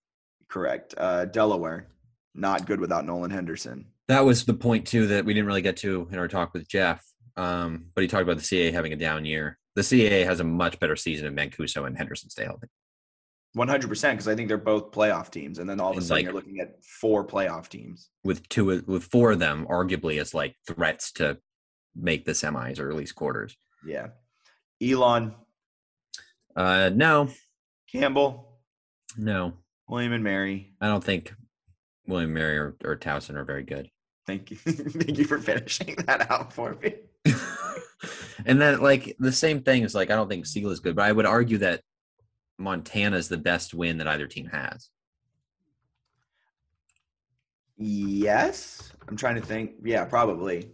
[0.48, 0.94] correct.
[0.96, 1.88] Uh, Delaware,
[2.36, 3.86] not good without Nolan Henderson.
[4.06, 6.68] That was the point too that we didn't really get to in our talk with
[6.68, 7.04] Jeff.
[7.36, 9.58] Um, but he talked about the CA having a down year.
[9.74, 12.68] The CAA has a much better season of Mancuso and Henderson stay healthy.
[13.54, 16.00] One hundred percent, because I think they're both playoff teams, and then all of a
[16.00, 18.10] sudden like- you're looking at four playoff teams.
[18.24, 21.38] With two, with four of them arguably as like threats to
[21.94, 23.56] make the semis or at least quarters.
[23.86, 24.08] Yeah,
[24.82, 25.34] Elon,
[26.56, 27.28] Uh, no,
[27.92, 28.58] Campbell,
[29.16, 29.52] no,
[29.88, 30.74] William and Mary.
[30.80, 31.32] I don't think
[32.08, 33.88] William Mary or, or Towson are very good.
[34.26, 36.94] Thank you, thank you for finishing that out for me.
[38.44, 41.04] And then like the same thing is like I don't think Siegel is good, but
[41.04, 41.80] I would argue that
[42.58, 44.90] Montana is the best win that either team has.
[47.76, 49.72] Yes, I'm trying to think.
[49.82, 50.70] Yeah, probably.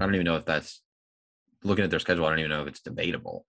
[0.00, 0.82] I don't even know if that's
[1.62, 2.26] looking at their schedule.
[2.26, 3.46] I don't even know if it's debatable.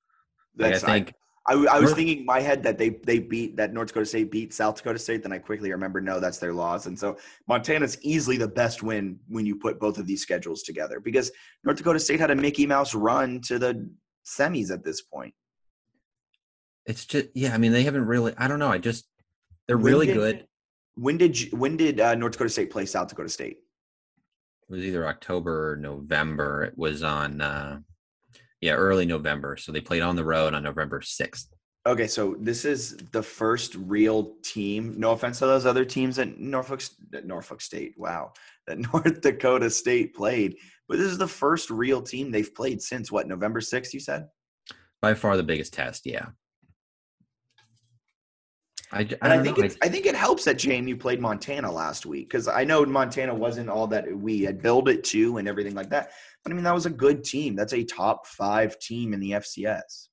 [0.56, 1.14] Like, I think
[1.46, 4.32] I, I, was thinking in my head that they they beat that North Dakota State
[4.32, 5.24] beat South Dakota State.
[5.24, 6.86] Then I quickly remember no, that's their loss.
[6.86, 7.18] And so
[7.50, 11.32] Montana's easily the best win when you put both of these schedules together because
[11.66, 13.90] North Dakota State had a Mickey Mouse run to the
[14.26, 15.34] semis at this point.
[16.86, 17.54] it's just yeah.
[17.54, 18.34] I mean, they haven't really.
[18.38, 18.70] I don't know.
[18.72, 19.06] I just
[19.68, 20.48] they're When really did- good.
[20.96, 23.58] When did you- when did uh, North Dakota State play South Dakota State?
[23.58, 26.64] It was either October or November.
[26.64, 27.80] It was on uh
[28.64, 29.58] yeah early November.
[29.58, 31.50] So they played on the road on November sixth.
[31.86, 34.96] Okay, so this is the first real team.
[34.98, 36.82] No offense to those other teams at Norfolk
[37.26, 37.94] Norfolk State.
[37.98, 38.34] Wow,
[38.68, 40.56] that North Dakota State played,
[40.88, 43.94] but this is the first real team they've played since what November sixth?
[43.94, 44.28] You said.
[45.02, 46.06] By far the biggest test.
[46.06, 46.28] Yeah.
[48.94, 49.70] I, I And I, think know.
[49.82, 53.70] I think it helps that JMU played Montana last week because I know Montana wasn't
[53.70, 56.12] all that we had billed it to and everything like that.
[56.44, 57.56] But I mean, that was a good team.
[57.56, 60.08] That's a top five team in the FCS.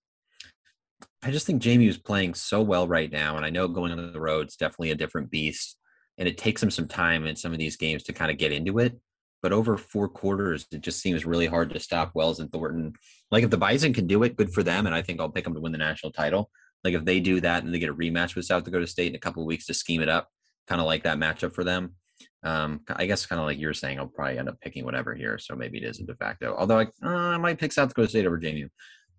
[1.23, 4.13] I just think Jamie is playing so well right now, and I know going on
[4.13, 5.77] the road is definitely a different beast,
[6.17, 8.53] and it takes him some time in some of these games to kind of get
[8.53, 8.99] into it.
[9.43, 12.95] But over four quarters, it just seems really hard to stop Wells and Thornton.
[13.31, 15.45] Like if the Bison can do it, good for them, and I think I'll pick
[15.45, 16.51] them to win the national title.
[16.85, 19.17] Like if they do that and they get a rematch with South Dakota State in
[19.17, 20.29] a couple of weeks to scheme it up,
[20.67, 21.95] kind of like that matchup for them.
[22.43, 25.39] Um, I guess kind of like you're saying, I'll probably end up picking whatever here,
[25.39, 26.55] so maybe it is a de facto.
[26.59, 28.69] Although I, uh, I might pick South Dakota State over JMU,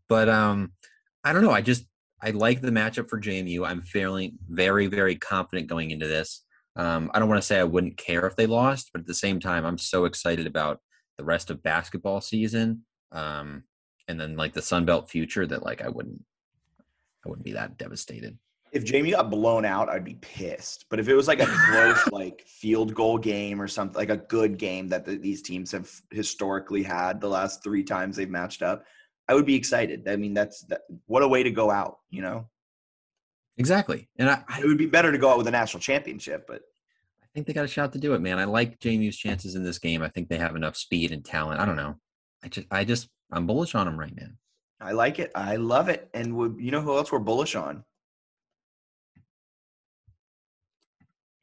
[0.10, 0.74] but um,
[1.24, 1.52] I don't know.
[1.52, 1.86] I just
[2.22, 3.68] I like the matchup for JMU.
[3.68, 6.44] I'm fairly very very confident going into this.
[6.76, 9.14] Um, I don't want to say I wouldn't care if they lost, but at the
[9.14, 10.80] same time, I'm so excited about
[11.18, 13.64] the rest of basketball season, um,
[14.08, 16.24] and then like the Sun Belt future that like I wouldn't
[17.26, 18.38] I wouldn't be that devastated.
[18.72, 20.86] If Jamie got blown out, I'd be pissed.
[20.90, 24.18] But if it was like a close, like field goal game or something, like a
[24.18, 28.62] good game that the, these teams have historically had the last three times they've matched
[28.62, 28.86] up,
[29.28, 30.08] I would be excited.
[30.08, 31.98] I mean, that's that, what a way to go out.
[32.10, 32.50] You know,
[33.58, 36.46] Exactly, and I, it would be better to go out with a national championship.
[36.48, 36.62] But
[37.22, 38.40] I think they got a shot to do it, man.
[38.40, 40.02] I like JMU's chances in this game.
[40.02, 41.60] I think they have enough speed and talent.
[41.60, 41.96] I don't know.
[42.44, 44.30] I just, I just, I'm bullish on them right now.
[44.82, 45.32] I like it.
[45.36, 46.10] I love it.
[46.14, 47.84] And we, you know who else we're bullish on?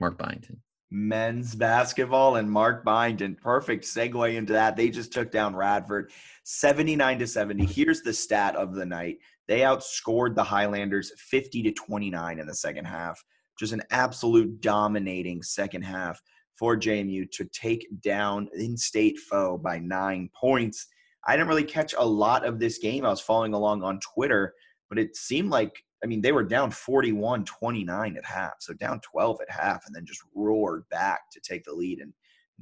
[0.01, 0.61] Mark Byington.
[0.91, 3.37] men's basketball and Mark Byington.
[3.37, 4.77] Perfect segue into that.
[4.77, 6.11] They just took down Radford
[6.45, 7.67] 79 to 70.
[7.67, 9.19] Here's the stat of the night.
[9.47, 13.23] They outscored the Highlanders 50 to 29 in the second half.
[13.59, 16.21] Just an absolute dominating second half
[16.57, 20.87] for JMU to take down in-state foe by 9 points.
[21.27, 23.05] I didn't really catch a lot of this game.
[23.05, 24.55] I was following along on Twitter,
[24.89, 28.55] but it seemed like I mean, they were down 41 29 at half.
[28.61, 32.13] So down 12 at half and then just roared back to take the lead and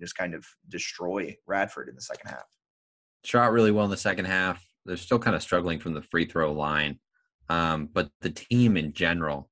[0.01, 2.47] just kind of destroy Radford in the second half.
[3.25, 4.65] Shot really well in the second half.
[4.85, 6.99] They're still kind of struggling from the free throw line.
[7.49, 9.51] Um, but the team in general,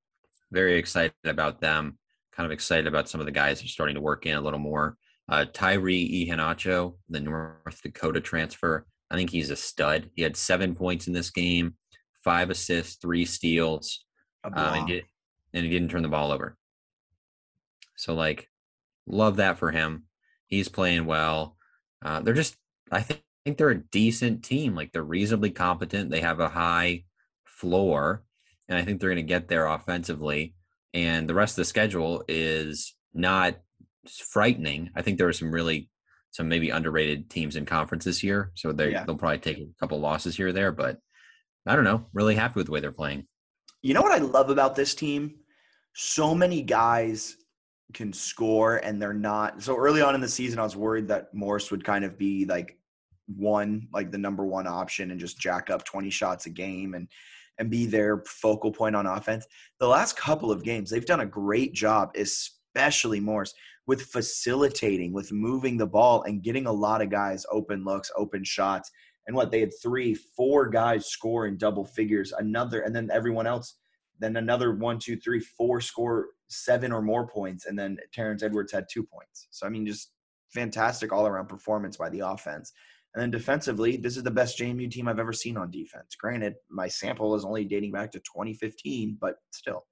[0.52, 1.98] very excited about them.
[2.32, 4.40] Kind of excited about some of the guys who are starting to work in a
[4.40, 4.96] little more.
[5.28, 10.10] Uh, Tyree Ihenacho, the North Dakota transfer, I think he's a stud.
[10.14, 11.76] He had seven points in this game
[12.24, 14.04] five assists, three steals,
[14.42, 15.04] um, and, did,
[15.52, 16.56] and he didn't turn the ball over.
[17.96, 18.48] So, like,
[19.06, 20.04] love that for him.
[20.46, 21.56] He's playing well.
[22.04, 22.56] Uh, they're just,
[22.90, 24.74] I think, think they're a decent team.
[24.74, 26.10] Like, they're reasonably competent.
[26.10, 27.04] They have a high
[27.44, 28.24] floor,
[28.68, 30.54] and I think they're going to get there offensively.
[30.92, 33.56] And the rest of the schedule is not
[34.08, 34.90] frightening.
[34.96, 35.90] I think there are some really
[36.34, 39.04] some maybe underrated teams in conference this year, so they yeah.
[39.04, 40.98] they'll probably take a couple losses here or there, but
[41.64, 42.06] I don't know.
[42.12, 43.28] Really happy with the way they're playing.
[43.82, 45.36] You know what I love about this team?
[45.94, 47.36] So many guys
[47.92, 49.62] can score and they're not.
[49.62, 52.46] So early on in the season, I was worried that Morse would kind of be
[52.46, 52.76] like
[53.28, 57.08] one, like the number one option and just jack up 20 shots a game and
[57.58, 59.46] and be their focal point on offense.
[59.78, 63.54] The last couple of games, they've done a great job, especially Morse,
[63.86, 68.42] with facilitating, with moving the ball and getting a lot of guys open looks, open
[68.44, 68.90] shots
[69.26, 73.46] and what they had three, four guys score in double figures, another, and then everyone
[73.46, 73.76] else,
[74.18, 78.72] then another one, two, three, four score seven or more points, and then Terrence Edwards
[78.72, 79.48] had two points.
[79.50, 80.12] So I mean, just
[80.52, 82.72] fantastic all around performance by the offense.
[83.14, 86.16] And then defensively, this is the best JMU team I've ever seen on defense.
[86.16, 89.86] Granted, my sample is only dating back to 2015, but still.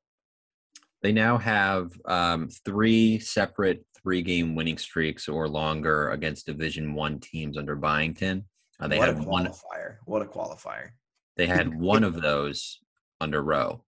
[1.02, 7.58] They now have um, three separate three-game winning streaks or longer against Division One teams
[7.58, 8.44] under Byington.
[8.80, 9.46] Uh, they what had a one.
[9.46, 9.96] qualifier.
[10.04, 10.90] What a qualifier.
[11.36, 12.78] They had one of those
[13.20, 13.84] under Rowe.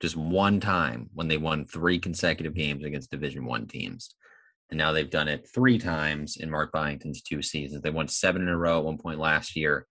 [0.00, 4.14] Just one time when they won three consecutive games against Division One teams,
[4.70, 7.82] and now they've done it three times in Mark Byington's two seasons.
[7.82, 9.86] They won seven in a row at one point last year.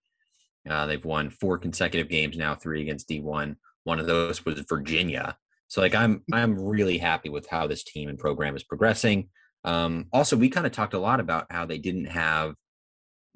[0.69, 3.55] Uh, they've won four consecutive games now, three against D1.
[3.85, 5.37] One of those was Virginia.
[5.73, 9.29] So like I'm I'm really happy with how this team and program is progressing.
[9.63, 12.53] Um, also, we kind of talked a lot about how they didn't have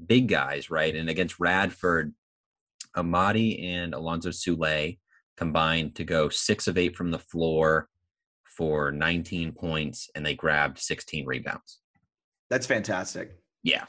[0.06, 0.96] big guys, right?
[0.96, 2.14] And against Radford,
[2.96, 5.00] Amadi and Alonzo Sule
[5.36, 7.90] combined to go six of eight from the floor
[8.44, 11.80] for 19 points, and they grabbed 16 rebounds.
[12.52, 13.32] That's fantastic.
[13.64, 13.86] Yeah.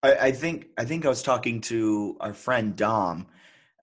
[0.00, 3.26] I, I think I think I was talking to our friend Dom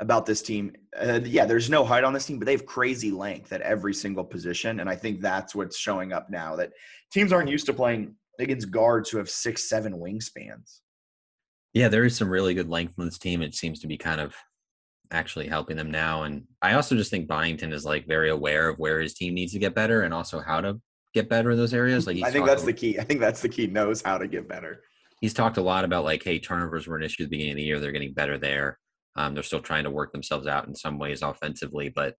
[0.03, 0.73] about this team.
[0.99, 3.93] Uh, yeah, there's no height on this team, but they have crazy length at every
[3.93, 6.55] single position, and I think that's what's showing up now.
[6.57, 6.73] That
[7.11, 10.81] teams aren't used to playing against guards who have six, seven wingspans.
[11.73, 13.41] Yeah, there is some really good length on this team.
[13.41, 14.35] It seems to be kind of
[15.09, 16.23] actually helping them now.
[16.23, 19.53] And I also just think Byington is like very aware of where his team needs
[19.53, 20.79] to get better and also how to
[21.13, 22.05] get better in those areas.
[22.05, 22.99] Like I think that's the key.
[22.99, 23.67] I think that's the key.
[23.67, 24.81] Knows how to get better.
[25.21, 27.57] He's talked a lot about like, hey, turnovers were an issue at the beginning of
[27.57, 27.79] the year.
[27.79, 28.77] They're getting better there.
[29.15, 32.15] Um, they're still trying to work themselves out in some ways offensively, but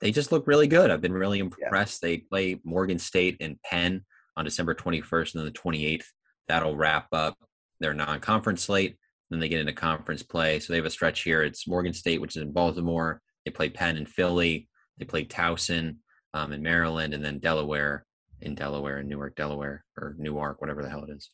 [0.00, 0.90] they just look really good.
[0.90, 2.02] I've been really impressed.
[2.02, 2.08] Yeah.
[2.08, 4.04] They play Morgan State and Penn
[4.36, 6.04] on December 21st and then the 28th.
[6.48, 7.36] That'll wrap up
[7.80, 8.96] their non-conference slate.
[9.30, 10.60] Then they get into conference play.
[10.60, 11.42] So they have a stretch here.
[11.42, 13.20] It's Morgan State, which is in Baltimore.
[13.44, 14.68] They play Penn in Philly.
[14.98, 15.96] They play Towson
[16.34, 18.06] um, in Maryland, and then Delaware
[18.42, 21.30] in Delaware and Newark, Delaware, or Newark, whatever the hell it is.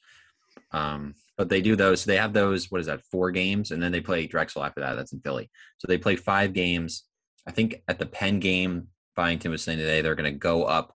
[0.71, 2.03] Um, but they do those.
[2.03, 2.71] So they have those.
[2.71, 3.05] What is that?
[3.11, 4.95] Four games, and then they play Drexel after that.
[4.95, 5.51] That's in Philly.
[5.79, 7.05] So they play five games.
[7.47, 10.95] I think at the Penn game, Byington was saying today they're going to go up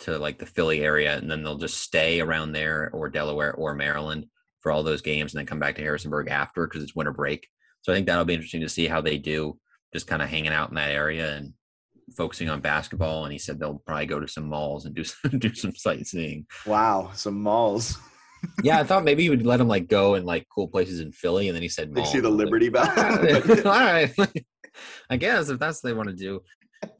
[0.00, 3.74] to like the Philly area, and then they'll just stay around there or Delaware or
[3.74, 4.26] Maryland
[4.60, 7.46] for all those games and then come back to Harrisonburg after because it's winter break.
[7.82, 9.58] So I think that'll be interesting to see how they do
[9.92, 11.52] just kind of hanging out in that area and
[12.16, 13.24] focusing on basketball.
[13.24, 16.46] And he said they'll probably go to some malls and do some, do some sightseeing.
[16.66, 17.98] Wow, some malls.
[18.62, 21.12] yeah, I thought maybe you would let him like go in like cool places in
[21.12, 22.88] Philly, and then he said, "They see the Liberty Bell."
[23.66, 24.12] all right,
[25.10, 26.40] I guess if that's what they want to do.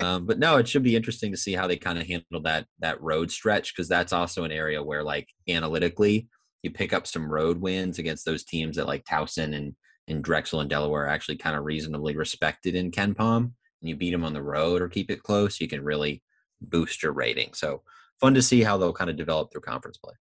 [0.00, 2.66] Um, but no, it should be interesting to see how they kind of handle that
[2.80, 6.28] that road stretch because that's also an area where like analytically
[6.64, 9.74] you pick up some road wins against those teams that like Towson and,
[10.08, 14.12] and Drexel and Delaware are actually kind of reasonably respected in KenPom, and you beat
[14.12, 16.22] them on the road or keep it close, you can really
[16.62, 17.52] boost your rating.
[17.52, 17.82] So
[18.18, 20.14] fun to see how they'll kind of develop through conference play.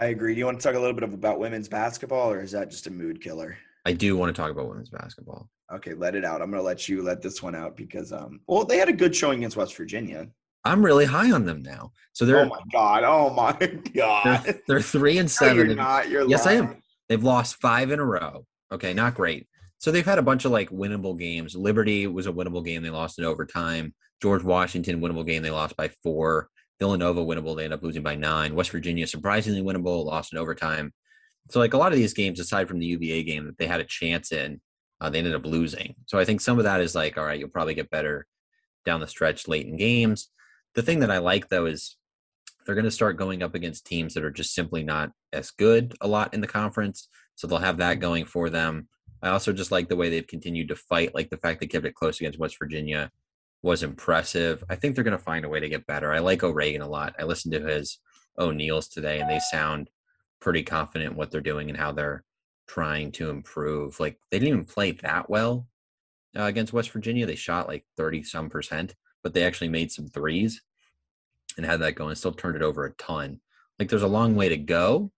[0.00, 0.34] I agree.
[0.34, 2.86] Do you want to talk a little bit about women's basketball, or is that just
[2.86, 3.56] a mood killer?
[3.84, 5.48] I do want to talk about women's basketball.
[5.72, 6.40] Okay, let it out.
[6.40, 8.92] I'm going to let you let this one out because, um, well, they had a
[8.92, 10.28] good showing against West Virginia.
[10.64, 11.92] I'm really high on them now.
[12.12, 13.52] So they're oh my god, oh my
[13.94, 15.66] god, they're, they're three and No, seven.
[15.66, 16.08] you're not.
[16.08, 16.82] You're yes, I am.
[17.08, 18.44] They've lost five in a row.
[18.70, 19.48] Okay, not great.
[19.78, 21.54] So they've had a bunch of like winnable games.
[21.54, 22.82] Liberty was a winnable game.
[22.82, 23.94] They lost in overtime.
[24.20, 25.42] George Washington, winnable game.
[25.42, 26.48] They lost by four.
[26.78, 27.56] Villanova, winnable.
[27.56, 28.54] They end up losing by nine.
[28.54, 30.92] West Virginia, surprisingly winnable, lost in overtime.
[31.50, 33.80] So like a lot of these games, aside from the UVA game that they had
[33.80, 34.60] a chance in,
[35.00, 35.94] uh, they ended up losing.
[36.06, 38.26] So I think some of that is like, all right, you'll probably get better
[38.84, 40.28] down the stretch late in games.
[40.74, 41.96] The thing that I like though is
[42.64, 45.94] they're going to start going up against teams that are just simply not as good
[46.00, 47.08] a lot in the conference.
[47.34, 48.88] So they'll have that going for them.
[49.22, 51.14] I also just like the way they've continued to fight.
[51.14, 53.10] Like the fact they kept it close against West Virginia
[53.62, 54.62] was impressive.
[54.68, 56.12] I think they're going to find a way to get better.
[56.12, 57.14] I like O'Regan a lot.
[57.18, 57.98] I listened to his
[58.38, 59.90] O'Neill's today, and they sound
[60.40, 62.24] pretty confident what they're doing and how they're
[62.68, 63.98] trying to improve.
[63.98, 65.66] Like they didn't even play that well
[66.38, 67.26] uh, against West Virginia.
[67.26, 70.62] They shot like 30 some percent, but they actually made some threes
[71.56, 72.14] and had that going.
[72.14, 73.40] Still turned it over a ton.
[73.78, 75.10] Like there's a long way to go,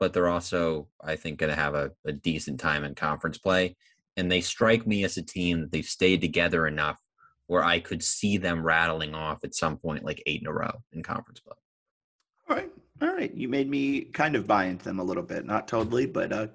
[0.00, 3.76] but they're also, I think, going to have a, a decent time in conference play.
[4.16, 6.98] And they strike me as a team that they've stayed together enough
[7.52, 10.72] where I could see them rattling off at some point like eight in a row
[10.92, 11.54] in conference play.
[12.48, 12.70] All right,
[13.02, 13.32] all right.
[13.34, 16.46] You made me kind of buy into them a little bit, not totally, but uh,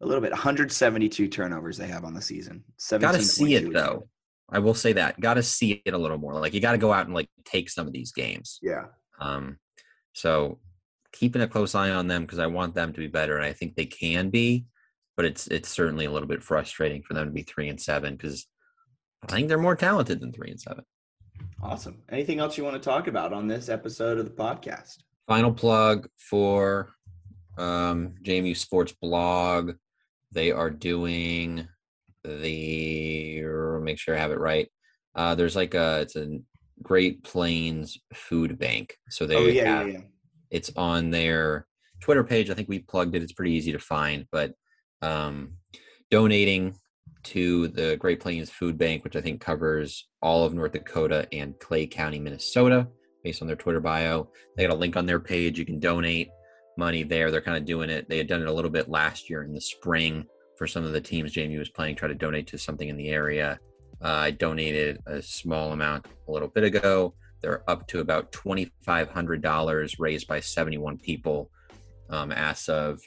[0.00, 0.32] a little bit.
[0.32, 2.64] 172 turnovers they have on the season.
[2.90, 4.08] Got to see it though.
[4.50, 5.20] I will say that.
[5.20, 6.34] Got to see it a little more.
[6.34, 8.58] Like you got to go out and like take some of these games.
[8.60, 8.86] Yeah.
[9.20, 9.56] Um,
[10.14, 10.58] so
[11.12, 13.52] keeping a close eye on them because I want them to be better, and I
[13.52, 14.66] think they can be.
[15.16, 18.16] But it's it's certainly a little bit frustrating for them to be three and seven
[18.16, 18.48] because
[19.22, 20.84] I think they're more talented than three and seven.
[21.62, 22.02] Awesome.
[22.08, 24.98] Anything else you want to talk about on this episode of the podcast?
[25.26, 26.90] Final plug for
[27.58, 29.72] um, JMU Sports Blog.
[30.32, 31.68] They are doing
[32.24, 33.42] the
[33.80, 34.68] make sure I have it right.
[35.14, 36.38] Uh, there's like a it's a
[36.82, 38.96] Great Plains Food Bank.
[39.08, 40.00] So they oh yeah, have, yeah, yeah.
[40.50, 41.66] it's on their
[42.00, 42.50] Twitter page.
[42.50, 43.22] I think we plugged it.
[43.22, 44.52] It's pretty easy to find, but
[45.02, 45.54] um,
[46.10, 46.76] donating
[47.24, 51.58] to the Great Plains Food Bank, which I think covers all of North Dakota and
[51.58, 52.88] Clay County, Minnesota,
[53.22, 54.28] based on their Twitter bio.
[54.56, 55.58] They got a link on their page.
[55.58, 56.30] You can donate
[56.76, 57.30] money there.
[57.30, 58.08] They're kind of doing it.
[58.08, 60.92] They had done it a little bit last year in the spring for some of
[60.92, 63.58] the teams Jamie was playing, try to donate to something in the area.
[64.02, 67.14] Uh, I donated a small amount a little bit ago.
[67.40, 71.50] They're up to about $2,500 raised by 71 people
[72.10, 73.00] um, as of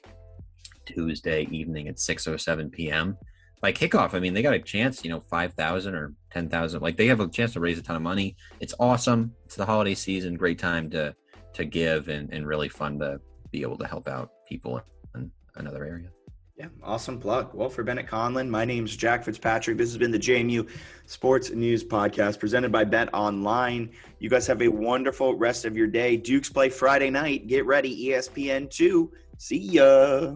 [0.86, 3.18] Tuesday evening at 6:07 p.m.
[3.64, 6.82] By kickoff, I mean they got a chance, you know, 5,000 or 10,000.
[6.82, 8.36] Like they have a chance to raise a ton of money.
[8.60, 9.34] It's awesome.
[9.46, 11.16] It's the holiday season, great time to
[11.54, 14.82] to give and, and really fun to be able to help out people
[15.16, 16.10] in another area.
[16.58, 17.54] Yeah, awesome plug.
[17.54, 19.78] Well, for Bennett Conlin, my name's Jack Fitzpatrick.
[19.78, 20.70] This has been the JMU
[21.06, 23.90] Sports News Podcast presented by Bet Online.
[24.20, 26.18] You guys have a wonderful rest of your day.
[26.18, 27.48] Dukes play Friday night.
[27.48, 29.10] Get ready, E ESPN 2.
[29.38, 30.36] See ya.